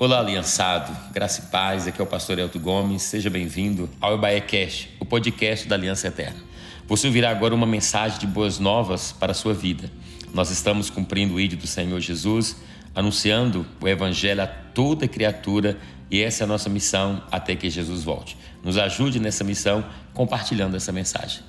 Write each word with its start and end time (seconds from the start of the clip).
Olá, 0.00 0.20
aliançado. 0.20 0.96
Graça 1.12 1.40
e 1.40 1.46
paz. 1.46 1.88
Aqui 1.88 2.00
é 2.00 2.04
o 2.04 2.06
pastor 2.06 2.38
Elton 2.38 2.60
Gomes. 2.60 3.02
Seja 3.02 3.28
bem-vindo 3.28 3.90
ao 4.00 4.14
Ebaé 4.14 4.40
Cast, 4.40 4.96
o 5.00 5.04
podcast 5.04 5.66
da 5.66 5.74
Aliança 5.74 6.06
Eterna. 6.06 6.38
Você 6.86 7.08
ouvirá 7.08 7.30
agora 7.30 7.52
uma 7.52 7.66
mensagem 7.66 8.16
de 8.16 8.24
boas 8.24 8.60
novas 8.60 9.10
para 9.10 9.32
a 9.32 9.34
sua 9.34 9.52
vida. 9.52 9.90
Nós 10.32 10.52
estamos 10.52 10.88
cumprindo 10.88 11.34
o 11.34 11.40
ídolo 11.40 11.62
do 11.62 11.66
Senhor 11.66 11.98
Jesus, 11.98 12.58
anunciando 12.94 13.66
o 13.80 13.88
evangelho 13.88 14.40
a 14.40 14.46
toda 14.46 15.08
criatura 15.08 15.76
e 16.08 16.22
essa 16.22 16.44
é 16.44 16.46
a 16.46 16.46
nossa 16.46 16.68
missão 16.68 17.20
até 17.28 17.56
que 17.56 17.68
Jesus 17.68 18.04
volte. 18.04 18.38
Nos 18.62 18.78
ajude 18.78 19.18
nessa 19.18 19.42
missão 19.42 19.84
compartilhando 20.14 20.76
essa 20.76 20.92
mensagem. 20.92 21.42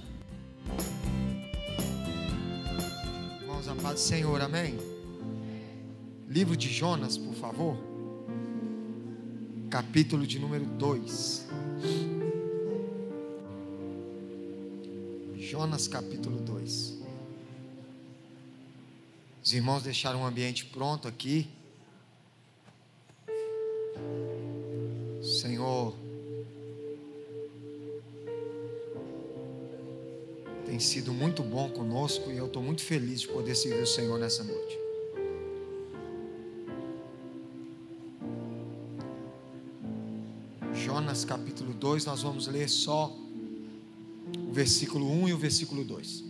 Irmãos, 3.41 3.67
a 3.67 3.75
paz 3.75 3.93
do 3.93 3.99
Senhor, 3.99 4.41
amém? 4.41 4.75
Livro 6.27 6.57
de 6.57 6.67
Jonas, 6.67 7.15
por 7.15 7.35
favor. 7.35 7.88
Capítulo 9.69 10.25
de 10.25 10.39
número 10.39 10.65
2. 10.65 11.45
Jonas, 15.37 15.87
capítulo 15.87 16.39
2. 16.39 16.97
Os 19.43 19.53
irmãos 19.53 19.83
deixaram 19.83 20.23
o 20.23 20.25
ambiente 20.25 20.65
pronto 20.65 21.07
aqui. 21.07 21.47
Senhor, 25.21 25.95
tem 30.65 30.79
sido 30.79 31.13
muito 31.13 31.43
bom 31.43 31.69
conosco 31.69 32.31
e 32.31 32.37
eu 32.37 32.47
estou 32.47 32.63
muito 32.63 32.81
feliz 32.81 33.21
de 33.21 33.27
poder 33.27 33.53
servir 33.53 33.83
o 33.83 33.87
Senhor 33.87 34.17
nessa 34.17 34.43
noite. 34.43 34.88
Jonas 41.09 41.25
capítulo 41.25 41.73
2, 41.73 42.05
nós 42.05 42.21
vamos 42.21 42.45
ler 42.45 42.69
só 42.69 43.11
o 44.47 44.53
versículo 44.53 45.11
1 45.23 45.29
e 45.29 45.33
o 45.33 45.37
versículo 45.39 45.83
2. 45.83 46.23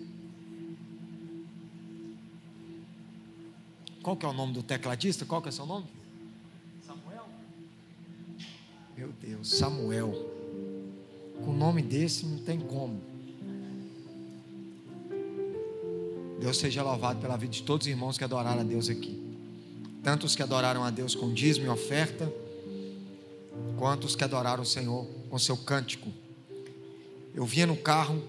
Qual 4.02 4.16
que 4.16 4.25
é 4.25 4.30
o 4.30 4.31
nome 4.31 4.53
do 4.53 4.63
tecladista? 4.63 5.25
Qual 5.25 5.41
que 5.41 5.50
é 5.50 5.52
o 5.52 5.53
seu 5.53 5.66
nome? 5.66 5.85
Samuel? 6.88 7.25
Meu 8.95 9.11
Deus, 9.22 9.50
Samuel. 9.50 10.13
Com 11.44 11.52
o 11.52 11.57
nome 11.57 11.81
desse 11.81 12.25
não 12.25 12.38
tem 12.38 12.57
como. 12.57 13.02
Deus 16.39 16.57
seja 16.57 16.83
louvado 16.83 17.19
pela 17.19 17.35
vida 17.35 17.52
de 17.52 17.63
todos 17.63 17.85
os 17.85 17.91
irmãos 17.91 18.17
que 18.17 18.23
adoraram 18.23 18.61
a 18.61 18.63
Deus 18.63 18.88
aqui. 18.88 19.22
Tanto 20.02 20.25
os 20.25 20.38
que 20.38 20.41
adoraram 20.41 20.85
a 20.85 20.89
Deus 20.89 21.16
com 21.16 21.33
dízimo 21.33 21.66
e 21.66 21.69
oferta, 21.69 22.31
quanto 23.80 24.03
os 24.03 24.13
que 24.13 24.25
adoraram 24.25 24.61
o 24.61 24.66
Senhor 24.66 25.08
com 25.30 25.39
seu 25.39 25.55
cântico. 25.55 26.11
Eu 27.33 27.45
vinha 27.45 27.66
no 27.66 27.77
carro. 27.77 28.22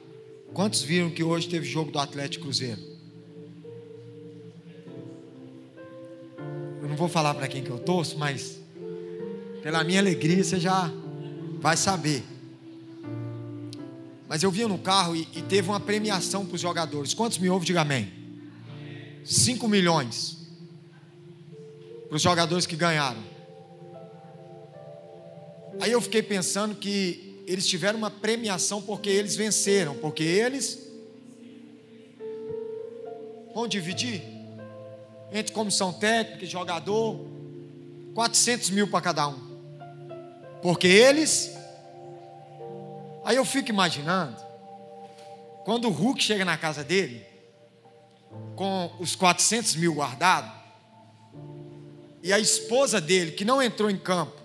Quantos 0.55 0.81
viram 0.81 1.11
que 1.11 1.25
hoje 1.25 1.49
teve 1.49 1.67
jogo 1.67 1.91
do 1.91 1.99
Atlético 1.99 2.45
Cruzeiro? 2.45 2.81
Eu 6.81 6.89
não 6.89 6.95
vou 6.95 7.09
falar 7.09 7.35
para 7.35 7.49
quem 7.49 7.65
que 7.65 7.71
eu 7.71 7.81
torço, 7.81 8.17
mas 8.17 8.61
pela 9.61 9.83
minha 9.83 9.99
alegria 9.99 10.43
você 10.43 10.61
já 10.61 10.89
vai 11.59 11.77
saber. 11.77 12.23
Mas 14.29 14.45
eu 14.45 14.53
vinha 14.53 14.69
no 14.69 14.79
carro 14.79 15.17
e, 15.17 15.27
e 15.35 15.43
teve 15.43 15.69
uma 15.69 15.81
premiação 15.81 16.47
para 16.47 16.55
os 16.55 16.61
jogadores. 16.61 17.13
Quantos 17.13 17.39
me 17.39 17.51
ouvem? 17.51 17.67
Diga 17.67 17.81
amém. 17.81 18.13
5 19.25 19.67
milhões 19.67 20.39
para 22.09 22.15
os 22.15 22.23
jogadores 22.23 22.67
que 22.67 22.77
ganharam. 22.77 23.40
Aí 25.81 25.93
eu 25.93 26.01
fiquei 26.01 26.23
pensando 26.23 26.75
que 26.75 27.43
eles 27.47 27.67
tiveram 27.67 27.99
uma 27.99 28.11
premiação 28.11 28.83
porque 28.83 29.09
eles 29.09 29.35
venceram, 29.35 29.95
porque 29.95 30.23
eles 30.23 30.79
vão 33.55 33.67
dividir 33.67 34.23
entre 35.33 35.53
comissão 35.53 35.93
técnica 35.93 36.45
e 36.45 36.47
jogador, 36.47 37.19
400 38.15 38.71
mil 38.71 38.89
para 38.89 39.01
cada 39.01 39.29
um, 39.29 39.39
porque 40.61 40.87
eles. 40.87 41.51
Aí 43.25 43.37
eu 43.37 43.45
fico 43.45 43.71
imaginando, 43.71 44.37
quando 45.65 45.87
o 45.89 45.91
Hulk 45.91 46.23
chega 46.23 46.45
na 46.45 46.59
casa 46.59 46.85
dele, 46.85 47.25
com 48.55 48.93
os 48.99 49.17
400 49.17 49.77
mil 49.77 49.95
guardados, 49.95 50.51
e 52.23 52.33
a 52.33 52.39
esposa 52.39 53.01
dele, 53.01 53.33
que 53.33 53.45
não 53.45 53.63
entrou 53.63 53.89
em 53.89 53.97
campo, 53.97 54.40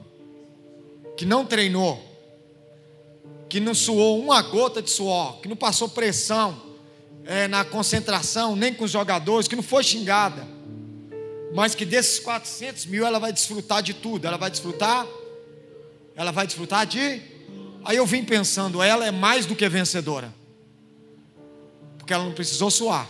que 1.16 1.26
não 1.26 1.46
treinou, 1.46 2.04
que 3.48 3.60
não 3.60 3.74
suou 3.74 4.20
uma 4.20 4.42
gota 4.42 4.82
de 4.82 4.90
suor, 4.90 5.40
que 5.40 5.48
não 5.48 5.56
passou 5.56 5.88
pressão 5.88 6.62
é, 7.24 7.48
na 7.48 7.64
concentração, 7.64 8.56
nem 8.56 8.74
com 8.74 8.84
os 8.84 8.92
jogadores, 8.92 9.48
que 9.48 9.56
não 9.56 9.64
foi 9.64 9.84
xingada, 9.84 10.46
mas 11.54 11.74
que 11.74 11.86
desses 11.86 12.20
400 12.20 12.86
mil 12.88 13.06
ela 13.06 13.20
vai 13.20 13.32
desfrutar 13.32 13.82
de 13.82 13.94
tudo, 13.94 14.28
ela 14.28 14.38
vai 14.38 14.52
desfrutar, 14.52 15.08
ela 16.16 16.32
vai 16.32 16.46
desfrutar 16.46 16.86
de. 16.86 17.22
Aí 17.86 17.98
eu 17.98 18.06
vim 18.06 18.24
pensando, 18.24 18.82
ela 18.82 19.06
é 19.06 19.12
mais 19.12 19.46
do 19.46 19.56
que 19.56 19.68
vencedora, 19.70 20.34
porque 21.98 22.14
ela 22.14 22.26
não 22.26 22.34
precisou 22.34 22.70
suar, 22.70 23.08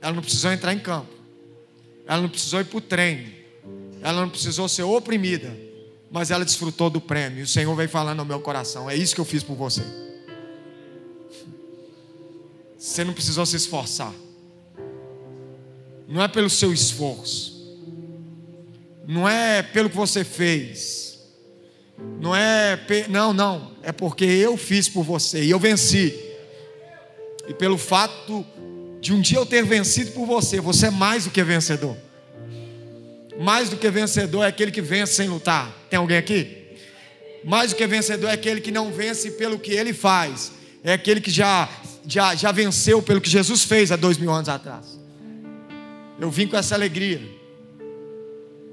ela 0.00 0.12
não 0.12 0.22
precisou 0.22 0.52
entrar 0.52 0.72
em 0.72 0.78
campo, 0.78 1.12
ela 2.06 2.22
não 2.22 2.28
precisou 2.28 2.60
ir 2.60 2.66
para 2.66 2.78
o 2.78 2.80
treino, 2.80 3.32
ela 4.00 4.20
não 4.20 4.28
precisou 4.28 4.68
ser 4.68 4.82
oprimida 4.82 5.71
mas 6.12 6.30
ela 6.30 6.44
desfrutou 6.44 6.90
do 6.90 7.00
prêmio. 7.00 7.42
O 7.42 7.46
Senhor 7.46 7.74
vem 7.74 7.88
falando 7.88 8.18
no 8.18 8.24
meu 8.26 8.40
coração: 8.40 8.88
é 8.88 8.94
isso 8.94 9.14
que 9.14 9.20
eu 9.20 9.24
fiz 9.24 9.42
por 9.42 9.56
você. 9.56 9.82
Você 12.78 13.02
não 13.02 13.14
precisou 13.14 13.46
se 13.46 13.56
esforçar. 13.56 14.12
Não 16.06 16.22
é 16.22 16.28
pelo 16.28 16.50
seu 16.50 16.72
esforço. 16.72 17.52
Não 19.08 19.26
é 19.26 19.62
pelo 19.62 19.88
que 19.88 19.96
você 19.96 20.22
fez. 20.22 21.18
Não 22.20 22.36
é, 22.36 22.78
não, 23.08 23.32
não, 23.32 23.72
é 23.82 23.92
porque 23.92 24.24
eu 24.24 24.56
fiz 24.56 24.88
por 24.88 25.04
você 25.04 25.44
e 25.44 25.50
eu 25.50 25.58
venci. 25.58 26.14
E 27.48 27.54
pelo 27.54 27.78
fato 27.78 28.44
de 29.00 29.12
um 29.12 29.20
dia 29.20 29.38
eu 29.38 29.46
ter 29.46 29.64
vencido 29.64 30.12
por 30.12 30.26
você, 30.26 30.60
você 30.60 30.86
é 30.86 30.90
mais 30.90 31.24
do 31.24 31.30
que 31.30 31.42
vencedor. 31.42 31.96
Mais 33.38 33.68
do 33.68 33.76
que 33.76 33.90
vencedor 33.90 34.44
é 34.44 34.48
aquele 34.48 34.70
que 34.70 34.82
vence 34.82 35.14
sem 35.14 35.28
lutar. 35.28 35.72
Tem 35.88 35.98
alguém 35.98 36.16
aqui? 36.16 36.62
Mais 37.44 37.70
do 37.70 37.76
que 37.76 37.86
vencedor 37.86 38.28
é 38.28 38.32
aquele 38.32 38.60
que 38.60 38.70
não 38.70 38.92
vence 38.92 39.32
pelo 39.32 39.58
que 39.58 39.72
ele 39.72 39.92
faz. 39.92 40.52
É 40.84 40.92
aquele 40.92 41.20
que 41.20 41.30
já, 41.30 41.68
já, 42.06 42.34
já 42.34 42.52
venceu 42.52 43.02
pelo 43.02 43.20
que 43.20 43.30
Jesus 43.30 43.64
fez 43.64 43.90
há 43.90 43.96
dois 43.96 44.18
mil 44.18 44.30
anos 44.30 44.48
atrás. 44.48 44.98
Eu 46.20 46.30
vim 46.30 46.46
com 46.46 46.56
essa 46.56 46.74
alegria. 46.74 47.20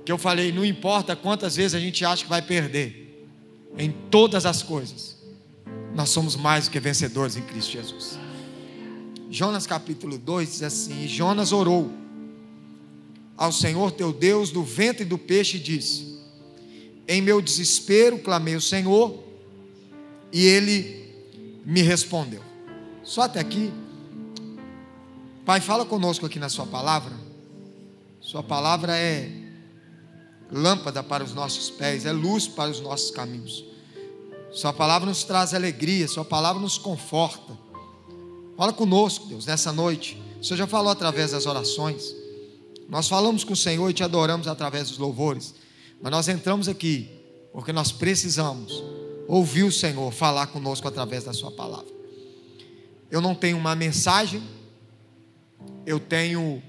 Que 0.05 0.11
eu 0.11 0.17
falei, 0.17 0.51
não 0.51 0.65
importa 0.65 1.15
quantas 1.15 1.55
vezes 1.55 1.75
a 1.75 1.79
gente 1.79 2.03
acha 2.03 2.23
que 2.23 2.29
vai 2.29 2.41
perder. 2.41 3.27
Em 3.77 3.91
todas 4.09 4.45
as 4.45 4.61
coisas. 4.61 5.17
Nós 5.95 6.09
somos 6.09 6.35
mais 6.35 6.65
do 6.65 6.71
que 6.71 6.79
vencedores 6.79 7.35
em 7.35 7.41
Cristo 7.41 7.71
Jesus. 7.71 8.19
Jonas 9.29 9.67
capítulo 9.67 10.17
2 10.17 10.49
diz 10.49 10.63
assim: 10.63 11.07
Jonas 11.07 11.51
orou 11.51 11.91
ao 13.39 13.53
Senhor 13.53 13.91
teu 13.91 14.11
Deus 14.11 14.51
do 14.51 14.61
ventre 14.61 15.05
do 15.05 15.17
peixe 15.17 15.55
e 15.55 15.61
disse: 15.61 16.19
Em 17.07 17.21
meu 17.21 17.41
desespero 17.41 18.19
clamei 18.19 18.55
ao 18.55 18.59
Senhor 18.59 19.17
e 20.29 20.45
ele 20.45 21.09
me 21.65 21.81
respondeu. 21.81 22.43
Só 23.01 23.21
até 23.21 23.39
aqui. 23.39 23.71
Pai, 25.45 25.61
fala 25.61 25.85
conosco 25.85 26.25
aqui 26.25 26.37
na 26.37 26.49
Sua 26.49 26.67
palavra. 26.67 27.13
Sua 28.19 28.43
palavra 28.43 28.97
é 28.97 29.31
lâmpada 30.51 31.01
para 31.01 31.23
os 31.23 31.33
nossos 31.33 31.69
pés, 31.69 32.05
é 32.05 32.11
luz 32.11 32.45
para 32.45 32.69
os 32.69 32.81
nossos 32.81 33.09
caminhos. 33.09 33.63
Sua 34.51 34.73
palavra 34.73 35.07
nos 35.07 35.23
traz 35.23 35.53
alegria, 35.53 36.09
Sua 36.09 36.25
palavra 36.25 36.61
nos 36.61 36.77
conforta. 36.77 37.57
Fala 38.57 38.73
conosco, 38.73 39.27
Deus, 39.27 39.45
nessa 39.45 39.71
noite. 39.71 40.21
O 40.41 40.43
Senhor 40.43 40.57
já 40.57 40.67
falou 40.67 40.91
através 40.91 41.31
das 41.31 41.45
orações. 41.45 42.18
Nós 42.89 43.07
falamos 43.07 43.43
com 43.43 43.53
o 43.53 43.55
Senhor 43.55 43.87
e 43.89 43.93
te 43.93 44.03
adoramos 44.03 44.47
através 44.47 44.89
dos 44.89 44.97
louvores, 44.97 45.53
mas 46.01 46.11
nós 46.11 46.27
entramos 46.27 46.67
aqui 46.67 47.07
porque 47.53 47.71
nós 47.71 47.91
precisamos 47.91 48.83
ouvir 49.27 49.63
o 49.63 49.71
Senhor 49.71 50.11
falar 50.11 50.47
conosco 50.47 50.87
através 50.87 51.23
da 51.23 51.31
Sua 51.31 51.51
palavra. 51.51 51.87
Eu 53.11 53.21
não 53.21 53.35
tenho 53.35 53.57
uma 53.57 53.75
mensagem, 53.75 54.41
eu 55.85 55.99
tenho 55.99 56.61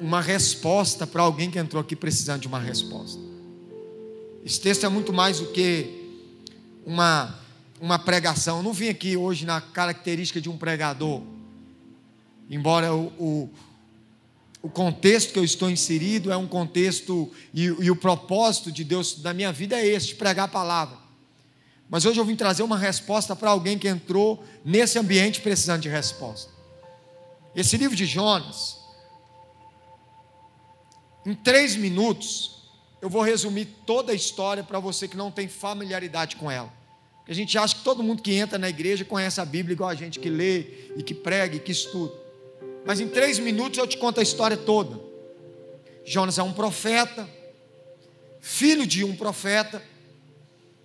uma 0.00 0.20
resposta 0.20 1.06
para 1.06 1.22
alguém 1.22 1.50
que 1.50 1.58
entrou 1.58 1.80
aqui 1.80 1.96
precisando 1.96 2.42
de 2.42 2.48
uma 2.48 2.58
resposta. 2.58 3.20
Esse 4.44 4.60
texto 4.60 4.84
é 4.84 4.88
muito 4.90 5.12
mais 5.14 5.40
do 5.40 5.46
que 5.46 6.20
uma, 6.84 7.38
uma 7.80 7.98
pregação. 7.98 8.58
Eu 8.58 8.62
não 8.62 8.72
vim 8.72 8.88
aqui 8.88 9.16
hoje 9.16 9.46
na 9.46 9.62
característica 9.62 10.40
de 10.40 10.50
um 10.50 10.58
pregador, 10.58 11.22
embora 12.50 12.94
o, 12.94 13.06
o 13.18 13.50
o 14.64 14.70
contexto 14.70 15.34
que 15.34 15.38
eu 15.38 15.44
estou 15.44 15.68
inserido 15.68 16.32
é 16.32 16.36
um 16.38 16.46
contexto, 16.46 17.30
e, 17.52 17.64
e 17.64 17.90
o 17.90 17.96
propósito 17.96 18.72
de 18.72 18.82
Deus 18.82 19.22
na 19.22 19.34
minha 19.34 19.52
vida 19.52 19.78
é 19.78 19.86
este: 19.86 20.14
pregar 20.14 20.46
a 20.46 20.48
palavra. 20.48 20.96
Mas 21.86 22.06
hoje 22.06 22.18
eu 22.18 22.24
vim 22.24 22.34
trazer 22.34 22.62
uma 22.62 22.78
resposta 22.78 23.36
para 23.36 23.50
alguém 23.50 23.78
que 23.78 23.86
entrou 23.86 24.42
nesse 24.64 24.98
ambiente 24.98 25.42
precisando 25.42 25.82
de 25.82 25.90
resposta. 25.90 26.50
Esse 27.54 27.76
livro 27.76 27.94
de 27.94 28.06
Jonas, 28.06 28.78
em 31.26 31.34
três 31.34 31.76
minutos, 31.76 32.62
eu 33.02 33.10
vou 33.10 33.20
resumir 33.20 33.66
toda 33.84 34.12
a 34.12 34.14
história 34.14 34.64
para 34.64 34.78
você 34.78 35.06
que 35.06 35.16
não 35.16 35.30
tem 35.30 35.46
familiaridade 35.46 36.36
com 36.36 36.50
ela. 36.50 36.72
A 37.28 37.34
gente 37.34 37.58
acha 37.58 37.76
que 37.76 37.84
todo 37.84 38.02
mundo 38.02 38.22
que 38.22 38.32
entra 38.32 38.58
na 38.58 38.70
igreja 38.70 39.04
conhece 39.04 39.42
a 39.42 39.44
Bíblia 39.44 39.74
igual 39.74 39.90
a 39.90 39.94
gente 39.94 40.18
que 40.18 40.30
lê 40.30 40.60
e 40.96 41.02
que 41.02 41.12
prega 41.12 41.56
e 41.56 41.60
que 41.60 41.70
estuda. 41.70 42.23
Mas 42.84 43.00
em 43.00 43.08
três 43.08 43.38
minutos 43.38 43.78
eu 43.78 43.86
te 43.86 43.96
conto 43.96 44.20
a 44.20 44.22
história 44.22 44.56
toda. 44.56 45.00
Jonas 46.04 46.38
é 46.38 46.42
um 46.42 46.52
profeta, 46.52 47.28
filho 48.40 48.86
de 48.86 49.02
um 49.04 49.16
profeta, 49.16 49.82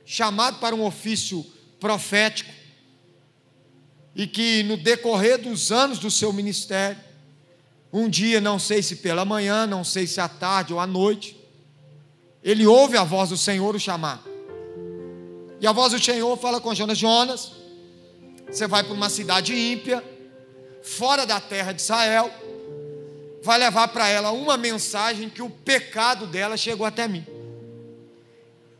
chamado 0.05 0.59
para 0.59 0.73
um 0.73 0.85
ofício 0.85 1.45
profético, 1.79 2.51
e 4.15 4.25
que 4.25 4.63
no 4.63 4.77
decorrer 4.77 5.37
dos 5.37 5.71
anos 5.71 5.99
do 5.99 6.09
seu 6.09 6.33
ministério, 6.33 6.97
um 7.91 8.07
dia, 8.09 8.39
não 8.39 8.59
sei 8.59 8.81
se 8.81 8.97
pela 8.97 9.25
manhã, 9.25 9.65
não 9.65 9.83
sei 9.83 10.07
se 10.07 10.21
à 10.21 10.27
tarde 10.27 10.73
ou 10.73 10.79
à 10.79 10.87
noite, 10.87 11.37
ele 12.43 12.65
ouve 12.65 12.95
a 12.95 13.03
voz 13.03 13.29
do 13.29 13.37
Senhor 13.37 13.75
o 13.75 13.79
chamar. 13.79 14.23
E 15.59 15.67
a 15.67 15.71
voz 15.71 15.91
do 15.91 15.99
Senhor 15.99 16.37
fala 16.37 16.61
com 16.61 16.73
Jonas: 16.73 16.97
Jonas, 16.97 17.51
você 18.47 18.67
vai 18.67 18.83
para 18.83 18.93
uma 18.93 19.09
cidade 19.09 19.53
ímpia, 19.53 20.03
fora 20.83 21.25
da 21.25 21.39
terra 21.39 21.71
de 21.71 21.81
Israel, 21.81 22.31
vai 23.41 23.57
levar 23.57 23.87
para 23.89 24.07
ela 24.09 24.31
uma 24.31 24.57
mensagem 24.57 25.29
que 25.29 25.41
o 25.41 25.49
pecado 25.49 26.27
dela 26.27 26.57
chegou 26.57 26.85
até 26.85 27.07
mim. 27.07 27.25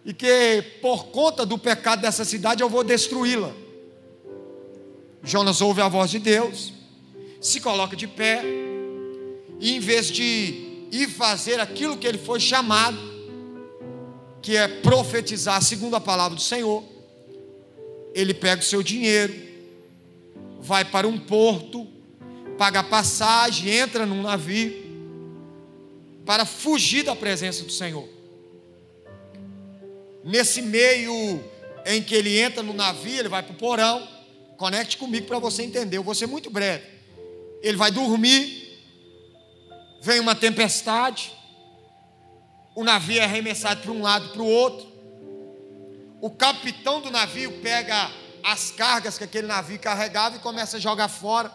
E 0.06 0.13
que 0.13 0.63
por 0.81 1.07
conta 1.07 1.46
do 1.46 1.57
pecado 1.57 2.01
dessa 2.01 2.25
cidade 2.25 2.62
eu 2.62 2.69
vou 2.69 2.84
destruí-la. 2.84 3.54
Jonas 5.24 5.62
ouve 5.62 5.81
a 5.81 5.88
voz 5.88 6.10
de 6.10 6.19
Deus, 6.19 6.74
se 7.42 7.60
coloca 7.60 7.96
de 7.96 8.07
pé, 8.07 8.42
e 9.60 9.75
em 9.75 9.80
vez 9.80 10.07
de 10.07 10.88
ir 10.92 11.10
fazer 11.10 11.60
aquilo 11.60 11.98
que 11.98 12.07
ele 12.07 12.18
foi 12.18 12.40
chamado, 12.40 12.98
que 14.42 14.56
é 14.56 14.68
profetizar 14.68 15.62
segundo 15.62 15.96
a 15.96 16.01
palavra 16.01 16.36
do 16.36 16.42
Senhor, 16.42 16.84
ele 18.13 18.34
pega 18.34 18.62
o 18.62 18.66
seu 18.66 18.81
dinheiro, 18.81 19.49
vai 20.59 20.83
para 20.85 21.07
um 21.07 21.17
porto, 21.17 21.88
paga 22.57 22.83
passagem, 22.83 23.73
entra 23.73 24.06
num 24.06 24.21
navio, 24.21 24.89
para 26.25 26.45
fugir 26.45 27.03
da 27.03 27.15
presença 27.15 27.63
do 27.63 27.71
Senhor. 27.71 28.07
Nesse 30.23 30.61
meio 30.61 31.44
em 31.85 32.03
que 32.03 32.13
ele 32.13 32.39
entra 32.39 32.61
no 32.61 32.73
navio, 32.73 33.19
ele 33.19 33.29
vai 33.29 33.41
para 33.41 33.53
o 33.53 33.57
porão, 33.57 34.07
conecte 34.57 34.97
comigo 34.97 35.25
para 35.25 35.39
você 35.39 35.63
entender, 35.63 35.97
eu 35.97 36.03
vou 36.03 36.13
ser 36.13 36.27
muito 36.27 36.50
breve. 36.50 36.85
Ele 37.62 37.77
vai 37.77 37.91
dormir, 37.91 38.79
vem 40.01 40.19
uma 40.19 40.35
tempestade, 40.35 41.31
o 42.75 42.83
navio 42.83 43.19
é 43.19 43.23
arremessado 43.23 43.81
para 43.81 43.91
um 43.91 44.01
lado 44.01 44.29
para 44.29 44.41
o 44.41 44.45
outro. 44.45 44.88
O 46.21 46.29
capitão 46.29 47.01
do 47.01 47.09
navio 47.09 47.51
pega 47.62 48.12
as 48.44 48.71
cargas 48.71 49.18
que 49.18 49.24
aquele 49.24 49.47
navio 49.47 49.80
carregava 49.80 50.36
e 50.38 50.39
começa 50.39 50.77
a 50.77 50.80
jogar 50.80 51.07
fora 51.07 51.51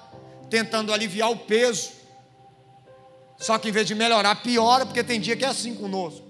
tentando 0.50 0.92
aliviar 0.92 1.30
o 1.30 1.36
peso. 1.36 1.90
Só 3.36 3.58
que 3.58 3.68
em 3.68 3.72
vez 3.72 3.86
de 3.86 3.94
melhorar, 3.94 4.36
piora, 4.36 4.86
porque 4.86 5.02
tem 5.02 5.20
dia 5.20 5.36
que 5.36 5.44
é 5.44 5.48
assim 5.48 5.74
conosco. 5.74 6.24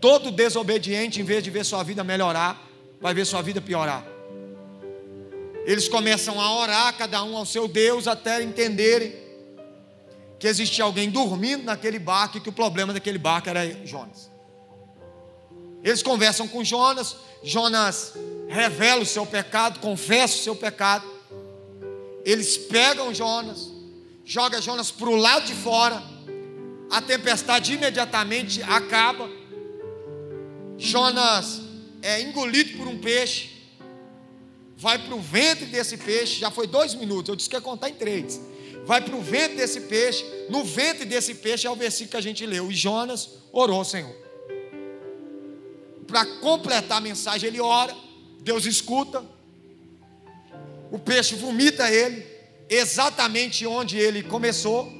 Todo 0.00 0.30
desobediente, 0.30 1.20
em 1.20 1.24
vez 1.24 1.42
de 1.42 1.50
ver 1.50 1.64
sua 1.64 1.82
vida 1.82 2.02
melhorar, 2.02 2.60
vai 3.00 3.14
ver 3.14 3.24
sua 3.24 3.40
vida 3.42 3.60
piorar. 3.60 4.04
Eles 5.64 5.88
começam 5.88 6.40
a 6.40 6.58
orar, 6.58 6.96
cada 6.96 7.22
um 7.22 7.36
ao 7.36 7.46
seu 7.46 7.68
Deus, 7.68 8.08
até 8.08 8.42
entenderem 8.42 9.14
que 10.38 10.48
existia 10.48 10.82
alguém 10.82 11.08
dormindo 11.08 11.62
naquele 11.62 12.00
barco 12.00 12.38
e 12.38 12.40
que 12.40 12.48
o 12.48 12.52
problema 12.52 12.92
daquele 12.92 13.18
barco 13.18 13.48
era 13.48 13.64
Jonas. 13.86 14.31
Eles 15.82 16.02
conversam 16.02 16.46
com 16.46 16.62
Jonas, 16.62 17.16
Jonas 17.42 18.12
revela 18.48 19.02
o 19.02 19.06
seu 19.06 19.26
pecado, 19.26 19.80
confessa 19.80 20.36
o 20.36 20.42
seu 20.42 20.54
pecado. 20.54 21.04
Eles 22.24 22.56
pegam 22.56 23.12
Jonas, 23.12 23.70
joga 24.24 24.60
Jonas 24.60 24.90
para 24.90 25.08
o 25.08 25.16
lado 25.16 25.46
de 25.46 25.54
fora, 25.54 26.00
a 26.88 27.00
tempestade 27.00 27.74
imediatamente 27.74 28.62
acaba. 28.62 29.28
Jonas 30.78 31.62
é 32.00 32.20
engolido 32.20 32.76
por 32.78 32.86
um 32.86 32.98
peixe, 32.98 33.50
vai 34.76 34.98
para 34.98 35.14
o 35.14 35.20
ventre 35.20 35.66
desse 35.66 35.96
peixe, 35.96 36.38
já 36.38 36.50
foi 36.50 36.66
dois 36.66 36.94
minutos, 36.94 37.28
eu 37.28 37.36
disse 37.36 37.48
que 37.48 37.56
ia 37.56 37.60
contar 37.60 37.88
em 37.88 37.94
três. 37.94 38.40
Vai 38.84 39.00
para 39.00 39.14
o 39.14 39.22
ventre 39.22 39.56
desse 39.56 39.82
peixe, 39.82 40.24
no 40.48 40.64
ventre 40.64 41.04
desse 41.04 41.34
peixe 41.34 41.66
é 41.66 41.70
o 41.70 41.76
versículo 41.76 42.10
que 42.10 42.16
a 42.16 42.20
gente 42.20 42.44
leu. 42.44 42.70
E 42.70 42.74
Jonas 42.74 43.28
orou 43.52 43.78
ao 43.78 43.84
Senhor. 43.84 44.21
Para 46.12 46.26
completar 46.26 46.98
a 46.98 47.00
mensagem, 47.00 47.48
ele 47.48 47.58
ora, 47.58 47.96
Deus 48.42 48.66
escuta, 48.66 49.24
o 50.90 50.98
peixe 50.98 51.34
vomita 51.36 51.90
ele, 51.90 52.22
exatamente 52.68 53.66
onde 53.66 53.96
ele 53.96 54.22
começou. 54.22 54.92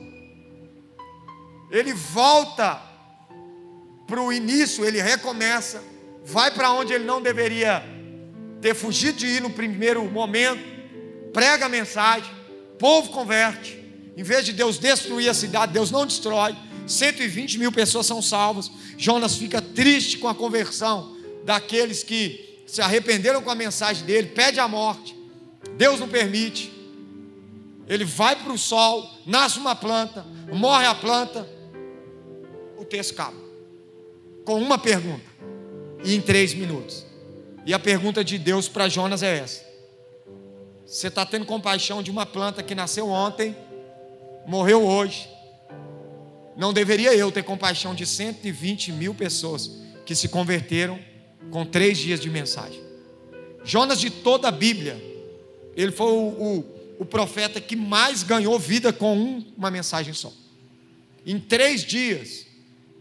Ele 1.70 1.92
volta 1.92 2.80
para 4.06 4.22
o 4.22 4.32
início, 4.32 4.86
ele 4.86 5.02
recomeça, 5.02 5.84
vai 6.24 6.50
para 6.50 6.72
onde 6.72 6.94
ele 6.94 7.04
não 7.04 7.20
deveria 7.20 7.84
ter 8.62 8.74
fugido 8.74 9.18
de 9.18 9.26
ir 9.26 9.42
no 9.42 9.50
primeiro 9.50 10.02
momento, 10.10 10.64
prega 11.30 11.66
a 11.66 11.68
mensagem, 11.68 12.32
povo 12.78 13.10
converte. 13.10 13.78
Em 14.16 14.22
vez 14.22 14.46
de 14.46 14.54
Deus 14.54 14.78
destruir 14.78 15.28
a 15.28 15.34
cidade, 15.34 15.74
Deus 15.74 15.90
não 15.90 16.06
destrói. 16.06 16.56
120 16.86 17.58
mil 17.58 17.70
pessoas 17.70 18.06
são 18.06 18.20
salvas. 18.20 18.70
Jonas 18.96 19.36
fica 19.36 19.61
triste 19.74 20.19
com 20.19 20.28
a 20.28 20.34
conversão 20.34 21.16
daqueles 21.44 22.02
que 22.02 22.62
se 22.66 22.80
arrependeram 22.80 23.42
com 23.42 23.50
a 23.50 23.54
mensagem 23.54 24.06
dele, 24.06 24.28
pede 24.28 24.58
a 24.58 24.66
morte. 24.66 25.16
Deus 25.76 26.00
não 26.00 26.08
permite. 26.08 26.72
Ele 27.86 28.04
vai 28.04 28.36
para 28.36 28.52
o 28.52 28.58
sol, 28.58 29.08
nasce 29.26 29.58
uma 29.58 29.74
planta, 29.74 30.24
morre 30.52 30.86
a 30.86 30.94
planta, 30.94 31.48
o 32.79 32.84
texto 32.84 33.12
acaba. 33.12 33.36
Com 34.44 34.60
uma 34.60 34.79
pergunta, 34.79 35.24
e 36.05 36.14
em 36.14 36.20
três 36.20 36.55
minutos. 36.55 37.05
E 37.64 37.72
a 37.72 37.79
pergunta 37.79 38.24
de 38.24 38.38
Deus 38.38 38.69
para 38.69 38.88
Jonas 38.88 39.22
é 39.22 39.38
essa: 39.38 39.64
Você 40.86 41.08
está 41.08 41.24
tendo 41.24 41.46
compaixão 41.46 42.02
de 42.02 42.10
uma 42.10 42.26
planta 42.26 42.62
que 42.62 42.74
nasceu 42.74 43.08
ontem, 43.08 43.56
morreu 44.46 44.84
hoje. 44.84 45.29
Não 46.56 46.72
deveria 46.72 47.14
eu 47.14 47.32
ter 47.32 47.42
compaixão 47.42 47.94
de 47.94 48.06
120 48.06 48.92
mil 48.92 49.14
pessoas 49.14 49.70
que 50.04 50.14
se 50.14 50.28
converteram 50.28 50.98
com 51.50 51.64
três 51.64 51.98
dias 51.98 52.20
de 52.20 52.28
mensagem. 52.28 52.80
Jonas, 53.64 54.00
de 54.00 54.10
toda 54.10 54.48
a 54.48 54.50
Bíblia, 54.50 55.00
ele 55.76 55.92
foi 55.92 56.12
o, 56.12 56.28
o, 56.28 56.64
o 57.00 57.04
profeta 57.04 57.60
que 57.60 57.76
mais 57.76 58.22
ganhou 58.22 58.58
vida 58.58 58.92
com 58.92 59.16
um, 59.16 59.52
uma 59.56 59.70
mensagem 59.70 60.12
só. 60.12 60.32
Em 61.24 61.38
três 61.38 61.84
dias, 61.84 62.46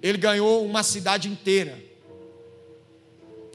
ele 0.01 0.17
ganhou 0.17 0.65
uma 0.65 0.83
cidade 0.83 1.27
inteira 1.27 1.77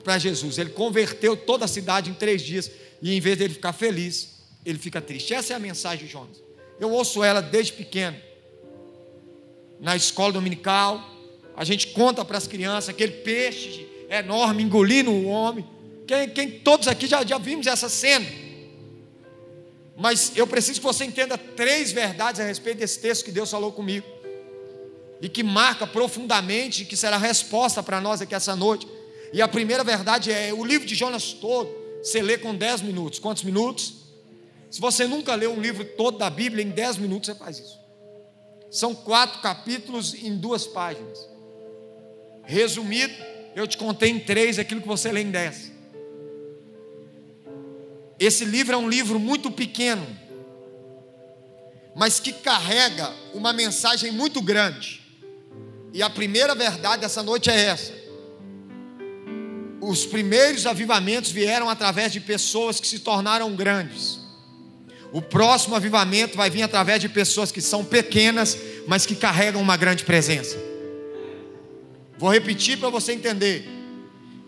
para 0.03 0.19
Jesus. 0.19 0.59
Ele 0.59 0.71
converteu 0.71 1.37
toda 1.37 1.65
a 1.65 1.69
cidade 1.69 2.11
em 2.11 2.15
três 2.15 2.43
dias. 2.43 2.71
E 3.03 3.13
em 3.13 3.21
vez 3.21 3.37
dele 3.39 3.55
ficar 3.55 3.73
feliz, 3.73 4.37
ele 4.65 4.79
fica 4.79 5.01
triste. 5.01 5.35
Essa 5.35 5.53
é 5.53 5.57
a 5.57 5.59
mensagem 5.59 6.07
de 6.07 6.13
Jonas. 6.13 6.43
Eu 6.79 6.91
ouço 6.93 7.25
ela 7.25 7.41
desde 7.41 7.73
pequeno. 7.73 8.17
Na 9.81 9.95
escola 9.95 10.33
dominical, 10.33 11.01
a 11.57 11.65
gente 11.65 11.89
conta 11.89 12.25
para 12.25 12.39
as 12.39 12.47
crianças 12.47 12.89
aquele 12.89 13.13
peixe 13.13 13.87
enorme 14.09 14.63
engolindo 14.63 15.11
o 15.11 15.27
homem. 15.27 15.67
Quem, 16.07 16.29
quem 16.31 16.51
todos 16.51 16.87
aqui 16.89 17.07
já, 17.07 17.25
já 17.25 17.39
vimos 17.39 17.67
essa 17.67 17.89
cena. 17.89 18.27
Mas 19.97 20.33
eu 20.37 20.47
preciso 20.47 20.81
que 20.81 20.87
você 20.87 21.05
entenda 21.05 21.39
três 21.39 21.91
verdades 21.91 22.41
a 22.41 22.45
respeito 22.45 22.79
desse 22.79 23.01
texto 23.01 23.25
que 23.25 23.33
Deus 23.33 23.51
falou 23.51 23.73
comigo. 23.73 24.07
E 25.21 25.29
que 25.29 25.43
marca 25.43 25.87
profundamente, 25.87 26.85
que 26.85 26.97
será 26.97 27.17
resposta 27.17 27.83
para 27.83 28.01
nós 28.01 28.21
aqui 28.21 28.35
essa 28.35 28.55
noite. 28.55 28.87
E 29.33 29.41
a 29.41 29.49
primeira 29.49 29.83
verdade 29.83 30.31
é: 30.31 30.53
o 30.53 30.65
livro 30.65 30.87
de 30.87 30.95
Jonas 30.95 31.33
todo, 31.33 31.75
você 32.03 32.21
lê 32.21 32.37
com 32.37 32.55
10 32.55 32.83
minutos. 32.83 33.19
Quantos 33.19 33.43
minutos? 33.43 33.95
Se 34.71 34.81
você 34.81 35.07
nunca 35.07 35.35
leu 35.35 35.53
um 35.53 35.61
livro 35.61 35.85
todo 35.85 36.19
da 36.19 36.29
Bíblia, 36.29 36.63
em 36.63 36.69
10 36.69 36.99
minutos 36.99 37.29
você 37.29 37.35
faz 37.35 37.59
isso. 37.59 37.86
São 38.71 38.95
quatro 38.95 39.41
capítulos 39.41 40.15
em 40.15 40.37
duas 40.37 40.67
páginas. 40.67 41.29
Resumido, 42.45 43.15
eu 43.55 43.67
te 43.67 43.77
contei 43.77 44.11
em 44.11 44.21
três 44.21 44.59
aquilo 44.59 44.81
que 44.81 44.89
você 44.89 45.11
lê 45.11 45.23
em 45.23 45.31
dez. 45.31 45.73
Esse 48.19 48.45
livro 48.45 48.75
é 48.75 48.79
um 48.79 48.89
livro 48.89 49.19
muito 49.19 49.51
pequeno, 49.51 50.07
mas 51.95 52.19
que 52.19 52.33
carrega 52.33 53.13
uma 53.35 53.53
mensagem 53.53 54.11
muito 54.11 54.41
grande. 54.41 55.03
E 55.93 56.03
a 56.03 56.11
primeira 56.11 56.55
verdade 56.55 57.03
dessa 57.03 57.23
noite 57.23 57.51
é 57.51 57.59
essa: 57.59 57.93
os 59.81 60.05
primeiros 60.05 60.67
avivamentos 60.67 61.31
vieram 61.31 61.69
através 61.69 62.13
de 62.13 62.21
pessoas 62.21 62.81
que 62.81 62.87
se 62.87 63.01
tornaram 63.01 63.55
grandes. 63.55 64.26
O 65.13 65.23
próximo 65.23 65.75
avivamento 65.75 66.37
vai 66.37 66.51
vir 66.51 66.63
através 66.63 67.01
de 67.01 67.09
pessoas 67.09 67.53
que 67.53 67.61
são 67.61 67.85
pequenas, 67.85 68.57
mas 68.87 69.07
que 69.07 69.15
carregam 69.15 69.63
uma 69.63 69.77
grande 69.77 70.05
presença. 70.05 70.57
Vou 72.19 72.31
repetir 72.31 72.79
para 72.79 72.89
você 72.89 73.13
entender. 73.13 73.69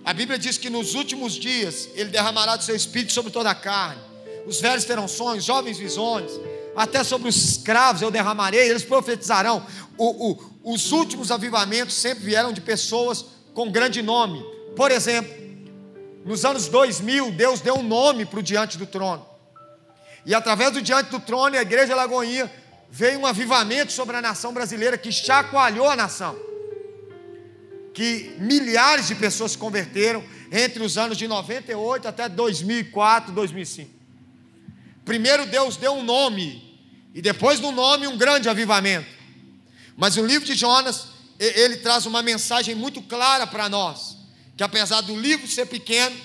A 0.04 0.12
Bíblia 0.12 0.38
diz 0.38 0.56
que 0.56 0.70
nos 0.70 0.94
últimos 0.94 1.34
dias 1.34 1.88
ele 1.94 2.10
derramará 2.10 2.56
do 2.56 2.64
seu 2.64 2.74
espírito 2.74 3.12
sobre 3.12 3.30
toda 3.30 3.50
a 3.50 3.54
carne. 3.54 4.00
Os 4.46 4.60
velhos 4.60 4.84
terão 4.84 5.06
sonhos, 5.06 5.44
jovens 5.44 5.78
visões. 5.78 6.30
Até 6.74 7.04
sobre 7.04 7.28
os 7.28 7.36
escravos 7.36 8.00
eu 8.00 8.10
derramarei, 8.10 8.70
eles 8.70 8.84
profetizarão. 8.84 9.66
O, 9.98 10.30
o, 10.30 10.72
os 10.72 10.92
últimos 10.92 11.30
avivamentos 11.30 11.94
sempre 11.94 12.24
vieram 12.24 12.52
de 12.52 12.60
pessoas 12.60 13.24
com 13.52 13.70
grande 13.70 14.00
nome. 14.00 14.42
Por 14.74 14.90
exemplo, 14.90 15.34
nos 16.24 16.44
anos 16.44 16.68
2000, 16.68 17.32
Deus 17.32 17.60
deu 17.60 17.76
um 17.76 17.82
nome 17.82 18.24
para 18.24 18.38
o 18.38 18.42
diante 18.42 18.78
do 18.78 18.86
trono. 18.86 19.27
E 20.26 20.34
através 20.34 20.72
do 20.72 20.82
diante 20.82 21.10
do 21.10 21.20
trono, 21.20 21.56
a 21.56 21.62
igreja 21.62 21.94
Lagoinha 21.94 22.50
veio 22.90 23.20
um 23.20 23.26
avivamento 23.26 23.92
sobre 23.92 24.16
a 24.16 24.22
nação 24.22 24.52
brasileira 24.52 24.98
que 24.98 25.12
chacoalhou 25.12 25.88
a 25.88 25.96
nação 25.96 26.48
que 27.98 28.32
milhares 28.38 29.08
de 29.08 29.16
pessoas 29.16 29.50
se 29.50 29.58
converteram 29.58 30.22
entre 30.52 30.80
os 30.84 30.96
anos 30.96 31.18
de 31.18 31.26
98 31.26 32.06
até 32.06 32.28
2004, 32.28 33.32
2005. 33.32 33.90
Primeiro 35.04 35.44
Deus 35.46 35.76
deu 35.76 35.94
um 35.94 36.04
nome, 36.04 36.78
e 37.12 37.20
depois 37.20 37.58
do 37.58 37.72
nome 37.72 38.06
um 38.06 38.16
grande 38.16 38.48
avivamento. 38.48 39.08
Mas 39.96 40.16
o 40.16 40.24
livro 40.24 40.46
de 40.46 40.54
Jonas, 40.54 41.08
ele 41.40 41.78
traz 41.78 42.06
uma 42.06 42.22
mensagem 42.22 42.72
muito 42.72 43.02
clara 43.02 43.48
para 43.48 43.68
nós, 43.68 44.16
que 44.56 44.62
apesar 44.62 45.00
do 45.00 45.18
livro 45.18 45.48
ser 45.48 45.66
pequeno, 45.66 46.16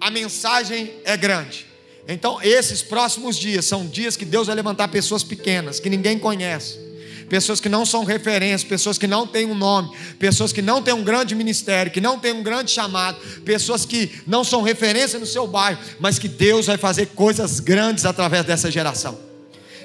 a 0.00 0.10
mensagem 0.10 1.00
é 1.04 1.16
grande. 1.16 1.66
Então, 2.08 2.40
esses 2.42 2.80
próximos 2.82 3.36
dias 3.36 3.66
são 3.66 3.86
dias 3.86 4.16
que 4.16 4.24
Deus 4.24 4.46
vai 4.46 4.56
levantar 4.56 4.88
pessoas 4.88 5.22
pequenas, 5.22 5.78
que 5.78 5.90
ninguém 5.90 6.18
conhece 6.18 6.88
pessoas 7.28 7.60
que 7.60 7.68
não 7.68 7.84
são 7.84 8.04
referência, 8.04 8.66
pessoas 8.66 8.98
que 8.98 9.06
não 9.06 9.26
têm 9.26 9.44
um 9.44 9.54
nome, 9.54 9.94
pessoas 10.18 10.52
que 10.52 10.62
não 10.62 10.82
têm 10.82 10.94
um 10.94 11.04
grande 11.04 11.34
ministério, 11.34 11.92
que 11.92 12.00
não 12.00 12.18
têm 12.18 12.32
um 12.32 12.42
grande 12.42 12.70
chamado, 12.70 13.18
pessoas 13.44 13.84
que 13.84 14.10
não 14.26 14.42
são 14.42 14.62
referência 14.62 15.18
no 15.18 15.26
seu 15.26 15.46
bairro, 15.46 15.78
mas 16.00 16.18
que 16.18 16.26
Deus 16.26 16.66
vai 16.66 16.78
fazer 16.78 17.08
coisas 17.08 17.60
grandes 17.60 18.04
através 18.04 18.44
dessa 18.44 18.70
geração. 18.70 19.27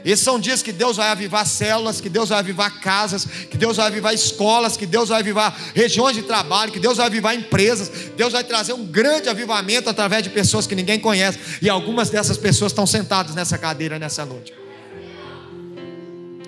Esses 0.06 0.24
são 0.24 0.38
dias 0.38 0.62
que 0.62 0.74
Deus 0.74 0.98
vai 0.98 1.08
avivar 1.08 1.46
células, 1.46 2.02
que 2.02 2.10
Deus 2.10 2.30
vai 2.30 2.40
avivar 2.40 2.82
casas, 2.82 3.26
que 3.26 3.56
Deus 3.56 3.78
vai 3.78 3.88
avivar 3.88 4.14
escolas, 4.14 4.76
que 4.76 4.86
Deus 4.86 5.10
vai 5.10 5.22
avivar 5.22 5.58
regiões 5.74 6.16
de 6.16 6.24
trabalho, 6.24 6.74
que 6.74 6.80
Deus 6.80 6.98
vai 6.98 7.06
avivar 7.06 7.34
empresas. 7.34 7.90
Deus 8.18 8.34
vai 8.34 8.44
trazer 8.44 8.74
um 8.74 8.86
grande 8.86 9.30
avivamento 9.30 9.90
através 9.90 10.24
de 10.24 10.30
pessoas 10.30 10.68
que 10.68 10.76
ninguém 10.76 11.00
conhece. 11.00 11.40
E 11.62 11.70
algumas 11.70 12.10
dessas 12.10 12.38
pessoas 12.38 12.74
estão 12.74 12.86
sentadas 12.86 13.34
nessa 13.34 13.58
cadeira 13.58 13.98
nessa 13.98 14.26
noite. 14.26 14.54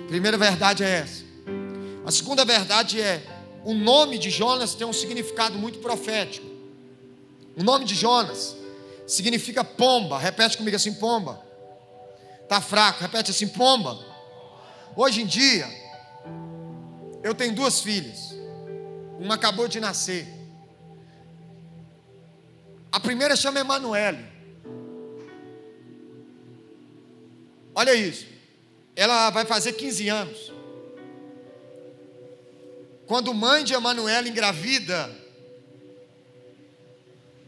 Primeira 0.06 0.36
verdade 0.36 0.84
é 0.84 0.98
essa. 1.00 1.24
A 2.04 2.10
segunda 2.10 2.44
verdade 2.44 3.00
é: 3.00 3.22
o 3.64 3.72
nome 3.72 4.18
de 4.18 4.28
Jonas 4.28 4.74
tem 4.74 4.86
um 4.86 4.92
significado 4.92 5.58
muito 5.58 5.78
profético. 5.78 6.46
O 7.56 7.64
nome 7.64 7.86
de 7.86 7.94
Jonas 7.94 8.54
significa 9.06 9.64
pomba. 9.64 10.18
Repete 10.18 10.58
comigo 10.58 10.76
assim: 10.76 10.92
pomba. 10.92 11.45
Tá 12.48 12.60
fraco, 12.60 13.00
repete 13.00 13.30
assim: 13.30 13.48
pomba. 13.48 13.98
Hoje 14.94 15.22
em 15.22 15.26
dia, 15.26 15.66
eu 17.22 17.34
tenho 17.34 17.54
duas 17.54 17.80
filhas. 17.80 18.34
Uma 19.18 19.34
acabou 19.34 19.68
de 19.68 19.80
nascer. 19.80 20.26
A 22.90 23.00
primeira 23.00 23.36
chama 23.36 23.60
Emanuele. 23.60 24.24
Olha 27.74 27.94
isso 27.94 28.36
ela 28.96 29.28
vai 29.28 29.44
fazer 29.44 29.74
15 29.74 30.08
anos. 30.08 30.52
Quando 33.06 33.34
mãe 33.34 33.62
de 33.62 33.74
Emanuela 33.74 34.26
engravida, 34.26 35.14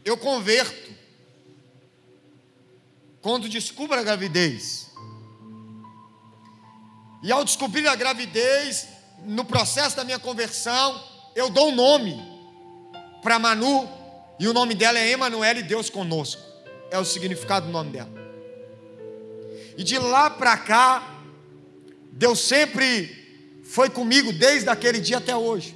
eu 0.05 0.15
converto. 0.15 0.93
Quando 3.19 3.49
descubro 3.49 3.99
a 3.99 4.03
gravidez. 4.03 4.88
E 7.21 7.31
ao 7.31 7.43
descobrir 7.43 7.87
a 7.87 7.95
gravidez, 7.95 8.87
no 9.25 9.43
processo 9.43 9.95
da 9.95 10.03
minha 10.03 10.19
conversão, 10.19 11.03
eu 11.35 11.49
dou 11.49 11.69
um 11.69 11.75
nome 11.75 12.17
para 13.21 13.37
Manu, 13.37 13.89
e 14.39 14.47
o 14.47 14.53
nome 14.53 14.73
dela 14.73 14.97
é 14.97 15.11
Emanuele, 15.11 15.61
Deus 15.61 15.89
conosco. 15.89 16.41
É 16.89 16.97
o 16.97 17.03
significado 17.03 17.65
do 17.65 17.71
nome 17.71 17.91
dela. 17.91 18.09
E 19.77 19.83
de 19.83 19.97
lá 19.97 20.29
para 20.29 20.55
cá, 20.57 21.19
Deus 22.11 22.39
sempre 22.39 23.61
foi 23.63 23.89
comigo 23.89 24.31
desde 24.31 24.69
aquele 24.69 24.99
dia 24.99 25.17
até 25.17 25.35
hoje. 25.35 25.75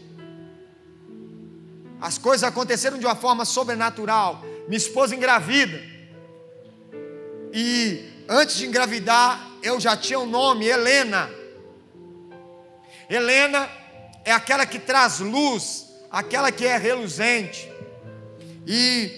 As 2.01 2.17
coisas 2.17 2.43
aconteceram 2.43 2.97
de 2.97 3.05
uma 3.05 3.15
forma 3.15 3.45
sobrenatural. 3.45 4.43
Minha 4.67 4.77
esposa 4.77 5.15
engravida. 5.15 5.81
E 7.53 8.09
antes 8.27 8.57
de 8.57 8.65
engravidar, 8.65 9.52
eu 9.63 9.79
já 9.79 9.95
tinha 9.95 10.19
o 10.19 10.23
um 10.23 10.29
nome, 10.29 10.65
Helena. 10.67 11.29
Helena 13.09 13.69
é 14.25 14.31
aquela 14.31 14.65
que 14.65 14.77
traz 14.77 15.19
luz, 15.19 15.87
aquela 16.11 16.51
que 16.51 16.65
é 16.65 16.77
reluzente. 16.77 17.71
E, 18.67 19.09